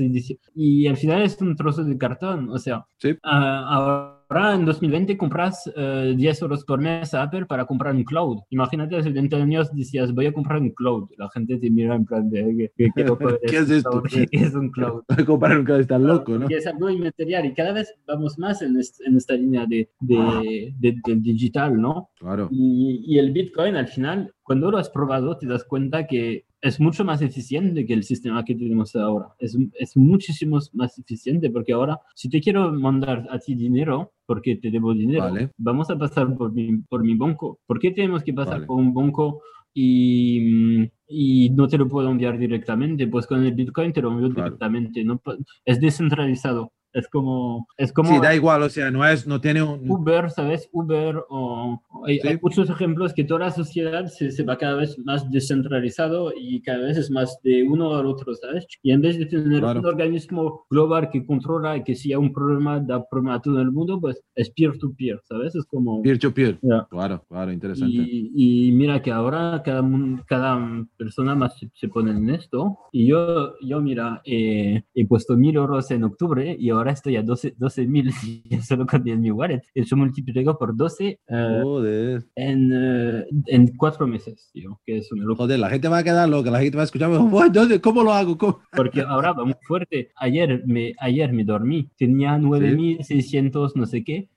[0.54, 2.50] y al final es un trozo de cartón.
[2.50, 3.16] O sea, Sí.
[3.22, 8.04] ah, ahora en 2020 compras eh, 10 euros por mes a Apple para comprar un
[8.04, 8.38] cloud.
[8.50, 11.08] Imagínate hace 20 años decías, voy a comprar un cloud.
[11.16, 13.04] La gente te mira en plan de, ¿qué, qué- qué
[13.46, 14.02] ¿Qué es esto?
[14.02, 15.02] ¿Qué es un cloud?
[15.08, 16.48] Voy a comprar un cabeza loco, ¿no?
[16.48, 18.76] Que es algo inmaterial y cada vez vamos más en,
[19.06, 22.10] en esta línea de, de, de- del digital, ¿no?
[22.18, 22.48] Claro.
[22.50, 26.80] Y, y el Bitcoin al final, cuando lo has probado, te das cuenta que es
[26.80, 29.28] mucho más eficiente que el sistema que tenemos ahora.
[29.38, 34.56] Es, es muchísimo más eficiente porque ahora, si te quiero mandar a ti dinero, porque
[34.56, 35.50] te debo dinero, Vale.
[35.58, 37.58] vamos a pasar por mi, por mi banco.
[37.66, 38.66] ¿Por qué tenemos que pasar Vale.
[38.66, 39.42] por un banco
[39.74, 43.06] y, y no te lo puedo enviar directamente?
[43.08, 44.48] Pues con el Bitcoin te lo envío Claro.
[44.50, 45.04] directamente.
[45.04, 45.20] ¿no?
[45.66, 46.72] Es descentralizado.
[46.94, 47.66] Es como...
[47.76, 49.90] Es como Sí, da igual, o sea, no es, no tiene un...
[49.90, 50.68] Uber, ¿sabes?
[50.72, 51.82] Uber o...
[52.06, 52.28] Hay, Sí.
[52.28, 56.62] hay muchos ejemplos que toda la sociedad se, se va cada vez más descentralizado y
[56.62, 58.66] cada vez es más de uno al otro, ¿sabes?
[58.82, 59.80] Y en vez de tener Claro.
[59.80, 63.60] un organismo global que controla y que si hay un problema da problema a todo
[63.60, 65.54] el mundo, pues es peer-to-peer, ¿sabes?
[65.56, 66.00] Es como...
[66.02, 66.58] Peer-to-peer.
[66.62, 66.86] Ya.
[66.90, 67.92] Claro, claro, interesante.
[67.96, 69.82] Y, y mira que ahora cada,
[70.26, 72.78] cada persona más se, se pone en esto.
[72.92, 77.22] Y yo, yo mira, eh, he puesto mil euros en octubre y ahora estoy a
[77.22, 77.54] 12
[77.86, 78.12] mil
[78.66, 79.62] solo con mi wallet.
[79.74, 82.24] Eso multiplicado por 12 eh, Joder.
[82.34, 85.44] en, eh, en cuatro meses, tío, que es una locura.
[85.44, 88.02] Joder, la gente va a quedar loca, la gente va a escuchar, "Buah, ¿dónde- ¿cómo
[88.02, 88.36] lo hago?
[88.38, 88.60] ¿Cómo?".
[88.72, 90.10] Porque ahora va muy fuerte.
[90.16, 94.28] Ayer me, ayer me dormí, tenía 9.600 no sé qué.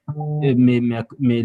[0.42, 1.44] Eh, me, me, me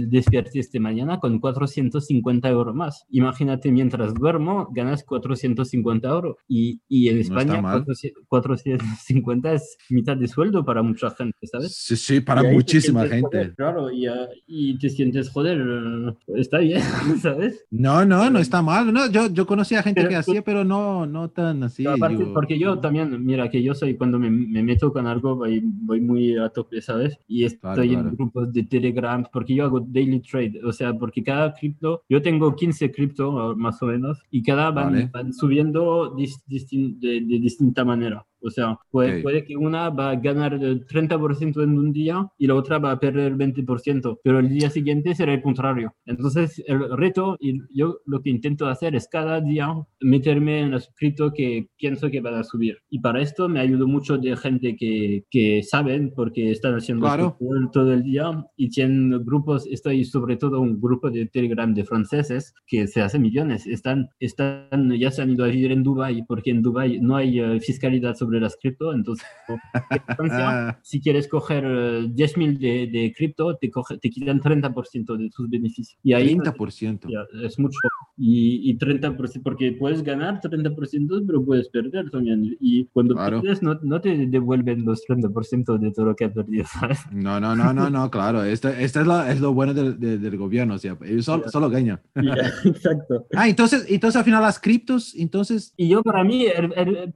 [0.54, 3.04] esta mañana con 450 euros más.
[3.10, 6.36] Imagínate, mientras duermo, ganas 450 euros.
[6.48, 7.60] Y, y en No España.
[7.60, 11.74] 400 450 es mitad de sueldo para mucha gente, ¿sabes?
[11.74, 13.20] Sí, sí, para muchísima gente.
[13.22, 14.06] joder, claro, y,
[14.46, 16.80] y te sientes, joder, eh, está bien,
[17.20, 17.64] ¿sabes?
[17.70, 18.92] No, no, no está mal.
[18.92, 21.86] No, yo, yo conocía gente Pero que hacía, pero no, no tan así.
[21.86, 22.34] Aparte, digo.
[22.34, 26.00] porque yo también, mira, que yo soy cuando me, me meto con algo, voy, voy
[26.00, 27.18] muy a tope, ¿sabes?
[27.26, 28.16] Y estoy Claro, en claro.
[28.16, 32.54] grupos de Telegram, porque yo hago daily trade, o sea, porque cada cripto, yo tengo
[32.54, 35.10] 15 cripto más o menos, y cada van, Vale.
[35.12, 38.24] van subiendo dis- de, de distinta manera.
[38.42, 39.22] O sea, puede, Ok.
[39.22, 42.92] puede que una va a ganar el 30% en un día y la otra va
[42.92, 45.94] a perder el 20%, pero el día siguiente será el contrario.
[46.06, 49.68] Entonces, el reto, y yo lo que intento hacer es cada día
[50.00, 52.78] meterme en los cripto que pienso que van a subir.
[52.90, 57.36] Y para esto me ayudo mucho de gente que, que saben porque están haciendo Claro.
[57.72, 62.52] todo, el- día y tienen grupos, estoy sobre todo un grupo de Telegram de franceses
[62.66, 63.66] que se hacen millones.
[63.66, 67.38] Están, están, ya se han ido a vivir en Dubai porque en Dubai no hay
[67.38, 69.26] eh, fiscalidad sobre las cripto, entonces
[70.30, 75.30] Ah, si quieres coger eh, 10.000 de, de cripto, te, coge- te quitan 30% de
[75.30, 75.98] tus beneficios.
[76.02, 77.08] Y ahí 30%.
[77.08, 77.78] ya, es mucho.
[78.24, 82.56] Y, y 30%, porque puedes ganar 30%, pero puedes perder también.
[82.60, 86.64] Y cuando pierdes, no, no, te devuelven los 30% de todo lo que has perdido,
[86.66, 87.00] ¿sabes?
[87.10, 88.44] No, no, no, no, no, claro.
[88.44, 91.68] Esto, esto es, lo, es lo bueno del, del, gobierno, o sea, ellos solo, solo
[91.68, 92.00] ganan.
[92.64, 93.26] exacto.
[93.34, 95.74] Ah, entonces, entonces al final las criptos, entonces...
[95.76, 96.46] Y yo para mí,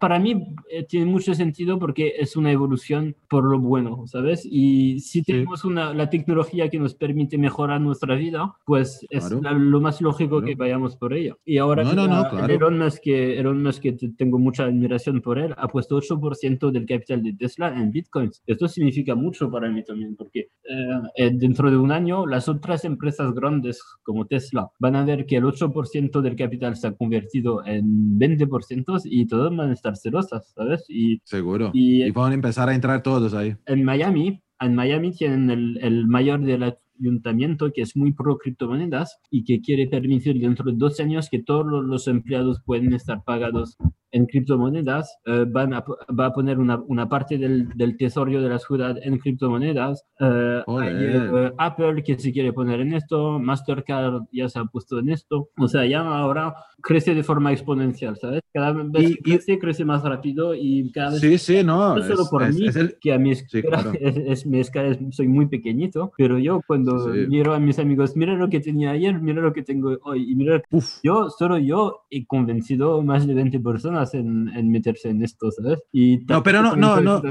[0.01, 4.43] para mí eh, tiene mucho sentido porque es una evolución por lo bueno, ¿sabes?
[4.45, 9.81] Y si tenemos una, la tecnología que nos permite mejorar nuestra vida, pues es lo
[9.81, 11.35] más lógico que vayamos por ella.
[11.45, 12.53] Y ahora no, no, no, claro.
[12.53, 16.87] Elon, Musk, que, Elon Musk, que tengo mucha admiración por él, ha puesto 8% del
[16.87, 18.43] capital de Tesla en bitcoins.
[18.47, 20.49] Esto significa mucho para mí también, porque
[21.17, 25.37] eh, dentro de un año las otras empresas grandes como Tesla van a ver que
[25.37, 30.53] el 8% del capital se ha convertido en 20% y todos van a estar celosas,
[30.55, 30.85] ¿sabes?
[30.89, 31.71] Y, Seguro.
[31.73, 33.57] Y, y van a empezar a entrar todos ahí.
[33.67, 38.39] En Miami, en Miami tienen el, el mayor de la ayuntamiento que es muy pro
[38.39, 43.25] criptomonedas y que quiere permitir dentro de dos años que todos los empleados pueden estar
[43.25, 43.77] pagados
[44.17, 45.85] en criptomonedas, eh, van a,
[46.19, 50.07] va a poner una, una parte del, del, tesoro de la ciudad en criptomonedas.
[50.19, 55.11] Eh, eh, Apple que se quiere poner en esto, Mastercard ya se ha puesto en
[55.11, 55.51] esto.
[55.59, 58.43] O sea, ya ahora crece de forma exponencial, ¿sabes?
[58.53, 61.21] Cada vez y, crece, crece más rápido y cada vez...
[61.21, 61.97] Sí, sí, no.
[61.97, 62.67] No solo por mí,
[63.01, 67.59] que a mi escala, es, mi escala soy muy pequeñito, pero yo cuando miro a
[67.59, 70.63] mis amigos, mira lo que tenía ayer, mira lo que tengo hoy, y mira,
[71.03, 75.81] yo, solo yo he convencido más de 20 personas en, meterse en esto, ¿sabes?
[75.93, 77.23] Y no, pero no, no, no,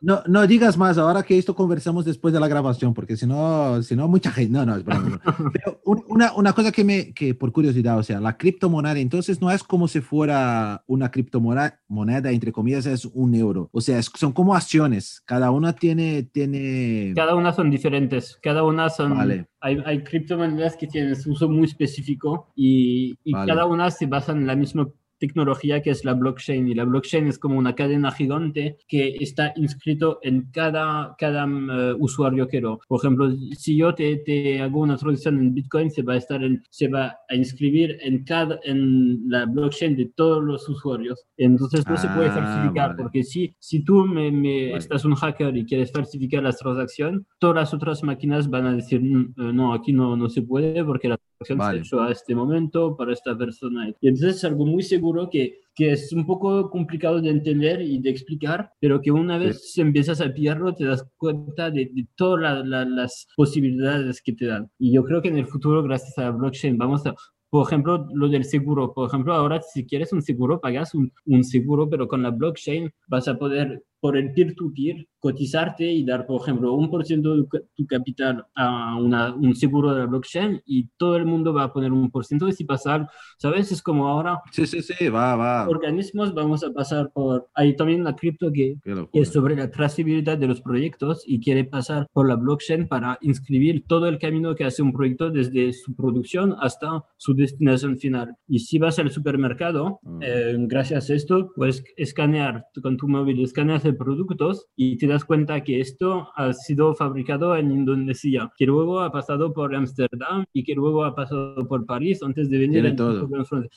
[0.00, 3.82] no, no, digas más ahora que esto conversamos después de la grabación, porque si no,
[3.82, 4.84] si no, mucha gente, no, no, es
[5.52, 9.50] Pero una, una cosa que me, que por curiosidad, o sea, la criptomoneda, entonces no
[9.50, 13.68] es como si fuera una criptomoneda, moneda, entre comillas, es un euro.
[13.72, 17.12] O sea, son como acciones, cada una tiene, tiene...
[17.14, 19.16] Cada una son diferentes, cada una son...
[19.16, 19.46] Vale.
[19.60, 24.32] Hay, hay criptomonedas que tienen su uso muy específico y, y cada una se basa
[24.32, 24.88] en la misma
[25.18, 29.52] tecnología que es la blockchain y la blockchain es como una cadena gigante que está
[29.56, 32.80] inscrito en cada, cada uh, usuario que lo.
[32.88, 36.42] Por ejemplo, si yo te, te, hago una transacción en Bitcoin, se va a, estar
[36.42, 41.26] en, se va a inscribir en, cada, en la blockchain de todos los usuarios.
[41.36, 45.56] Entonces no se puede ah, falsificar porque si, si tú me, me estás un hacker
[45.56, 49.74] y quieres falsificar la transacción, todas las otras máquinas van a decir, mm, eh, no,
[49.74, 51.18] aquí no, no se puede porque la
[51.58, 53.88] ha hecho a este momento para esta persona.
[54.00, 58.00] Y entonces es algo muy seguro que, que es un poco complicado de entender y
[58.00, 63.28] de explicar, pero que una vez empiezas a pillarlo te das cuenta de, todas las
[63.36, 64.70] posibilidades que te dan.
[64.78, 67.14] Y yo creo que en el futuro, gracias a la blockchain, vamos a,
[67.50, 68.92] por ejemplo, lo del seguro.
[68.92, 72.90] Por ejemplo, ahora si quieres un seguro, pagas un, un seguro, pero con la blockchain
[73.06, 77.44] vas a poder por el peer-to-peer, cotizarte y dar, por ejemplo, un por ciento de
[77.74, 81.72] tu capital a una, un seguro de la blockchain y todo el mundo va a
[81.72, 83.72] poner un por ciento de si pasar, ¿sabes?
[83.72, 84.40] Es como ahora.
[84.52, 85.68] Sí, sí, sí, va, va.
[85.68, 87.48] Organismos vamos a pasar por.
[87.54, 91.64] Hay también la cripto que, que, es sobre la trazabilidad de los proyectos y quiere
[91.64, 95.94] pasar por la blockchain para inscribir todo el camino que hace un proyecto desde su
[95.94, 98.36] producción hasta su destinación final.
[98.46, 100.18] Y si vas al supermercado, ah.
[100.22, 105.62] eh, gracias a esto, puedes escanear con tu móvil, escaneas productos y te das cuenta
[105.62, 110.74] que esto ha sido fabricado en Indonesia, que luego ha pasado por Ámsterdam y que
[110.74, 112.96] luego ha pasado por París antes de venir.
[112.96, 113.28] todo.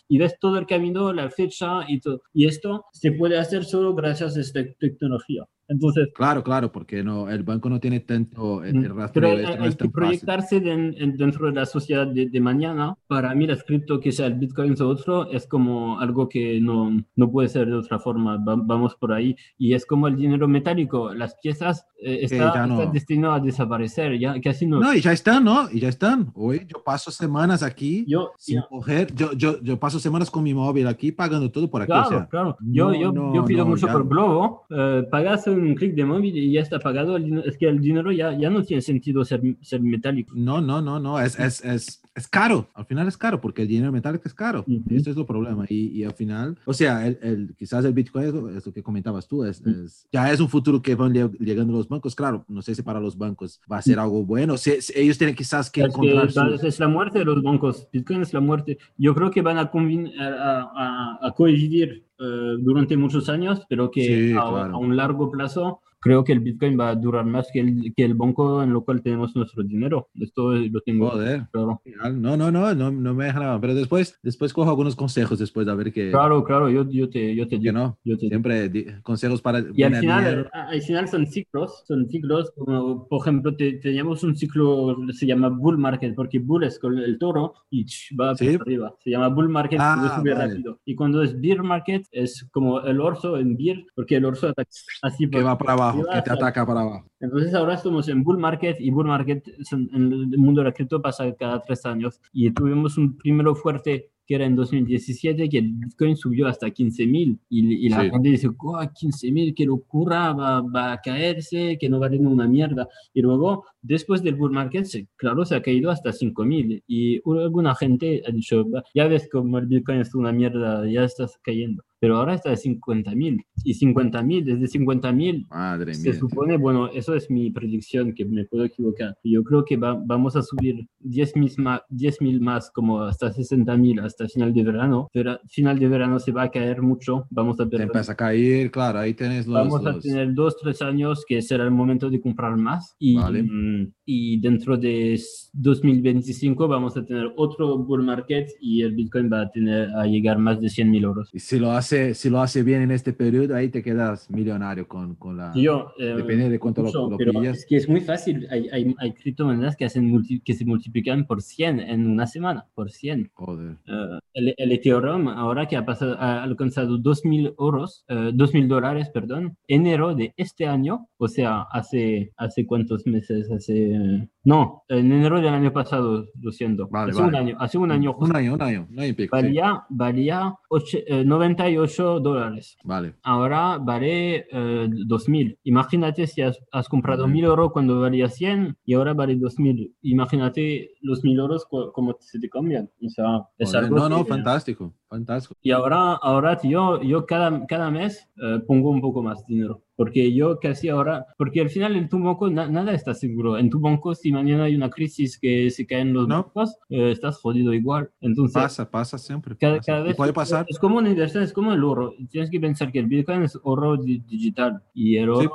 [0.08, 2.22] Y ves todo el camino, la fecha y todo.
[2.34, 5.46] Y esto se puede hacer solo gracias a esta tecnología.
[5.72, 9.38] Entonces, claro, claro, porque no, el banco no tiene tanto el, rastreo.
[9.38, 12.96] Pero hay, que proyectarse dentro de la sociedad de, mañana.
[13.08, 16.92] Para mí, las cripto, que sea el Bitcoin o otro, es como algo que no,
[17.16, 18.38] no puede ser de otra forma.
[18.38, 19.36] vamos por ahí.
[19.58, 21.14] Y es como el dinero metálico.
[21.14, 24.20] Las piezas eh, están destinadas a desaparecer.
[24.20, 24.82] Ya casi no.
[24.82, 25.72] No, y ya están, ¿no?
[25.72, 26.32] Y ya están.
[26.36, 29.14] Hoy yo paso semanas aquí yo, sin coger.
[29.16, 31.92] Yo, yo, yo paso semanas con mi móvil aquí pagando todo por aquí.
[31.92, 32.58] Claro, claro.
[32.60, 34.66] Yo, yo, yo pido mucho por Globo.
[34.70, 37.18] Eh, pagas un un clic de móvil y ya está pagado.
[37.18, 40.34] Es que el dinero ya, ya no tiene sentido ser, ser metálico.
[40.36, 41.20] No, no, no, no.
[41.20, 42.68] Es, es, es, es caro.
[42.74, 44.64] Al final es caro porque el dinero metálico es caro.
[44.68, 44.98] y -huh.
[44.98, 45.66] Este es el problema.
[45.70, 49.28] Y, y, al final, o sea, el, el, quizás el Bitcoin, es lo que comentabas
[49.28, 52.16] tú, es, es, ya es un futuro que van llegando los bancos.
[52.16, 54.58] Claro, no sé si para los bancos va a ser algo bueno.
[54.58, 56.60] Si, ellos tienen quizás que es encontrar.
[56.60, 57.88] Que, Es la muerte de los bancos.
[57.92, 58.78] Bitcoin es la muerte.
[58.98, 64.36] Yo creo que van a, a, a, a coincidir eh, durante muchos años, pero que
[64.38, 67.94] a, a, un largo plazo creo que el Bitcoin va a durar más que el,
[67.96, 70.10] que el banco en lo cual tenemos nuestro dinero.
[70.20, 71.48] Esto lo tengo Joder.
[71.52, 71.82] claro.
[72.10, 73.62] No, no, no, no, no me dejan nada.
[73.62, 77.36] Pero después, después cojo algunos consejos después de ver que, Claro, claro, yo, yo te,
[77.36, 77.74] yo te digo.
[77.74, 77.98] no.
[78.04, 78.28] Yo te.
[78.28, 83.22] Siempre di- consejos para Y al final, al final son ciclos, son ciclos, como por
[83.22, 87.54] ejemplo te- teníamos un ciclo, se llama bull market, porque bull es con el toro
[87.70, 87.86] y
[88.20, 88.46] va Sí.
[88.58, 90.48] para arriba, se llama bull market, Ah, sube vale.
[90.48, 90.80] rápido.
[90.86, 94.70] Y cuando es bear market es como el orso en bear, porque el orso ataca
[95.04, 97.06] así Que va para abajo, que te ataca para abajo.
[97.20, 99.90] Entonces ahora estamos en bull market y bull market en
[100.34, 101.91] el mundo de la cripto pasa cada tres años
[102.34, 107.38] y tuvimos un primero fuerte que era en 2017 que el Bitcoin subió hasta 15.000
[107.50, 108.10] y, y la Sí.
[108.12, 112.88] gente dice, "Oh, 15.000, qué locura, va, va a caerse, que no vale una mierda.
[113.14, 118.22] Y luego, después del bull market, claro, se ha caído hasta 5.000 y alguna gente
[118.28, 121.84] ha dicho, "Va, ya ves como el Bitcoin es una mierda, ya estás cayendo.
[122.00, 126.20] Pero ahora está a 50.000 y 50.000, desde 50.000 Madre se mía.
[126.20, 129.16] supone, bueno, eso es mi predicción, que me puedo equivocar.
[129.24, 134.28] Yo creo que va- vamos a subir 10.000 más, 10.000 más, como hasta 60.000 hasta
[134.28, 135.10] final de verano.
[135.14, 137.88] Pero final de verano se va a caer mucho, vamos a Te perder.
[137.88, 139.54] empieza a caer, claro, ahí tenés los...
[139.56, 143.16] Vamos a los- tener dos, tres años que será el momento de comprar más y,
[143.16, 143.44] Vale.
[143.44, 143.71] mm,
[144.06, 149.42] y dentro de s- 2025 vamos a tener otro bull market y el Bitcoin va
[149.42, 151.30] a tener a llegar más de 100 mil euros.
[151.34, 154.88] Y si lo hace, si lo hace bien en este periodo, ahí te quedas millonario
[154.88, 155.52] con, con la...
[155.52, 157.58] Tío, eh, Depende de cuánto lo- mucho, lo pero pillas.
[157.60, 158.48] Es que es muy fácil.
[158.50, 162.66] Hay, hay, hay criptomonedas que, hacen multi- que se multiplican por 100 en una semana,
[162.74, 163.32] por 100.
[163.34, 163.78] Joder.
[163.88, 169.10] Eh, el, el Ethereum, ahora que ha, pasado, ha alcanzado 2.000 euros, eh, 2.000 dólares,
[169.14, 173.61] perdón, enero de este año, o sea, hace, hace cuántos meses, hace...
[173.70, 176.88] eh, no, en enero del año pasado, lo siento.
[176.90, 177.30] Vale, hace vale.
[177.30, 179.38] un año, hace un año Un año, un año, un año y pico.
[179.38, 179.44] sí.
[179.44, 183.16] valía, valía oche- eh, 98 dólares Vale.
[183.24, 185.58] ahora vale eh, 2.000.
[185.64, 187.34] Imagínate si has, has comprado Ujú.
[187.34, 189.94] 1.000 euros cuando valía 100 y ahora vale 2.000.
[190.02, 192.90] Imagínate los 1.000 euros co- cómo se te cambian.
[193.06, 193.26] O sea,
[193.58, 195.56] es algo No, no, que- fantástico, fantástico.
[195.62, 199.82] Y ahora, ahora tío, yo cada, cada mes eh, pongo un poco más dinero.
[199.96, 203.58] Porque yo casi ahora, porque al final en tu banco na- nada está seguro.
[203.60, 206.44] En tu banco, si mañana hay una crisis que se caen los No.
[206.44, 208.10] bancos, eh, estás jodido igual.
[208.22, 209.56] Entonces, Pasa, pasa siempre.
[209.58, 209.92] cada, pasa.
[209.92, 210.66] cada vez puede pasar.
[210.68, 212.14] Es como una inversión, es como el oro.
[212.30, 215.48] Tienes que pensar que el Bitcoin es oro di- digital y el Sí.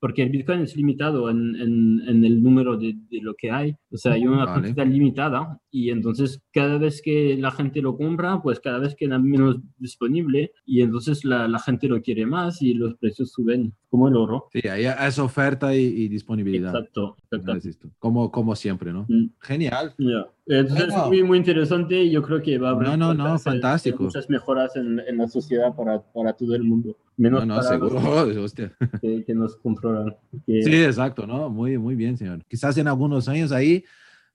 [0.00, 3.74] Porque el Bitcoin es limitado en, en, en el número de, de lo que hay.
[3.90, 4.62] O sea, hay una Vale.
[4.62, 9.18] cantidad limitada y entonces cada vez que la gente lo compra, pues cada vez queda
[9.18, 14.08] menos disponible y entonces la, la gente lo quiere más y los precios suben, como
[14.08, 14.46] el oro.
[14.52, 16.74] Sí, ahí es oferta y, y disponibilidad.
[16.74, 17.90] Exacto, exacto.
[17.98, 19.06] Como, como siempre, ¿no?
[19.08, 19.30] Mm.
[19.40, 19.94] Genial.
[19.98, 20.26] Ya.
[20.50, 21.02] Entonces Bueno.
[21.02, 23.40] es muy, muy interesante y yo creo que va a haber No, no, no, muchas,
[23.42, 24.04] eh, fantástico.
[24.04, 26.96] muchas mejoras en, en la sociedad para, para todo el mundo.
[27.18, 28.42] Menos No, no, para los seguro.
[28.44, 28.72] Hostia.
[29.02, 30.16] que, que nos controlan.
[30.46, 31.50] Que- Sí, exacto, ¿no?
[31.50, 32.40] Muy, muy bien, señor.
[32.48, 33.84] Quizás en algunos años ahí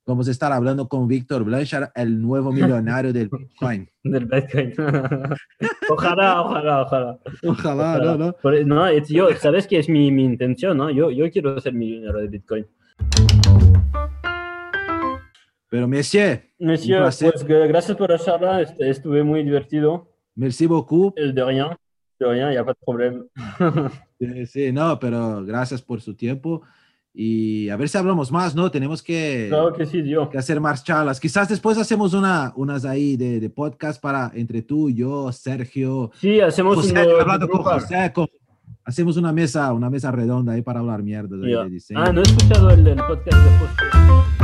[0.06, 3.90] vamos a estar hablando con Víctor Blanchard, el nuevo millonario del Bitcoin.
[4.04, 4.74] Del Bitcoin.
[5.90, 7.20] ojalá, ojalá, ojalá.
[7.44, 8.34] Ojalá, no, no.
[8.34, 10.78] Por- no, es- yo, ¿sabes qué es mi, mi intención?
[10.78, 10.92] ¿no?
[10.92, 12.66] Yo, yo quiero ser millonario de Bitcoin.
[15.74, 18.62] Pero, monsieur, Monsieur, pues, gracias por la charla.
[18.62, 20.08] est- Estuve muy divertido.
[20.36, 21.14] merci beaucoup.
[21.18, 21.70] Eh, De rien.
[22.20, 23.26] De rien, il n'y a pas de problème.
[24.20, 26.62] Sí, sí, no, pero gracias por su tiempo.
[27.12, 28.70] Y a ver si hablamos más, ¿no?
[28.70, 31.20] Tenemos que, Claro que sí, que hacer más charlas.
[31.20, 36.40] Quizás después hacemos una, unas ahí de, de podcast para entre tú, yo, Sergio, Sí,
[36.40, 37.64] hacemos José, un hablando con.
[37.64, 38.28] José, con-
[38.86, 41.64] hacemos una mesa, una mesa redonda ahí para hablar mierda Ya.
[41.64, 42.00] de diseño.
[42.00, 44.43] Ah, no he escuchado el, el podcast de José.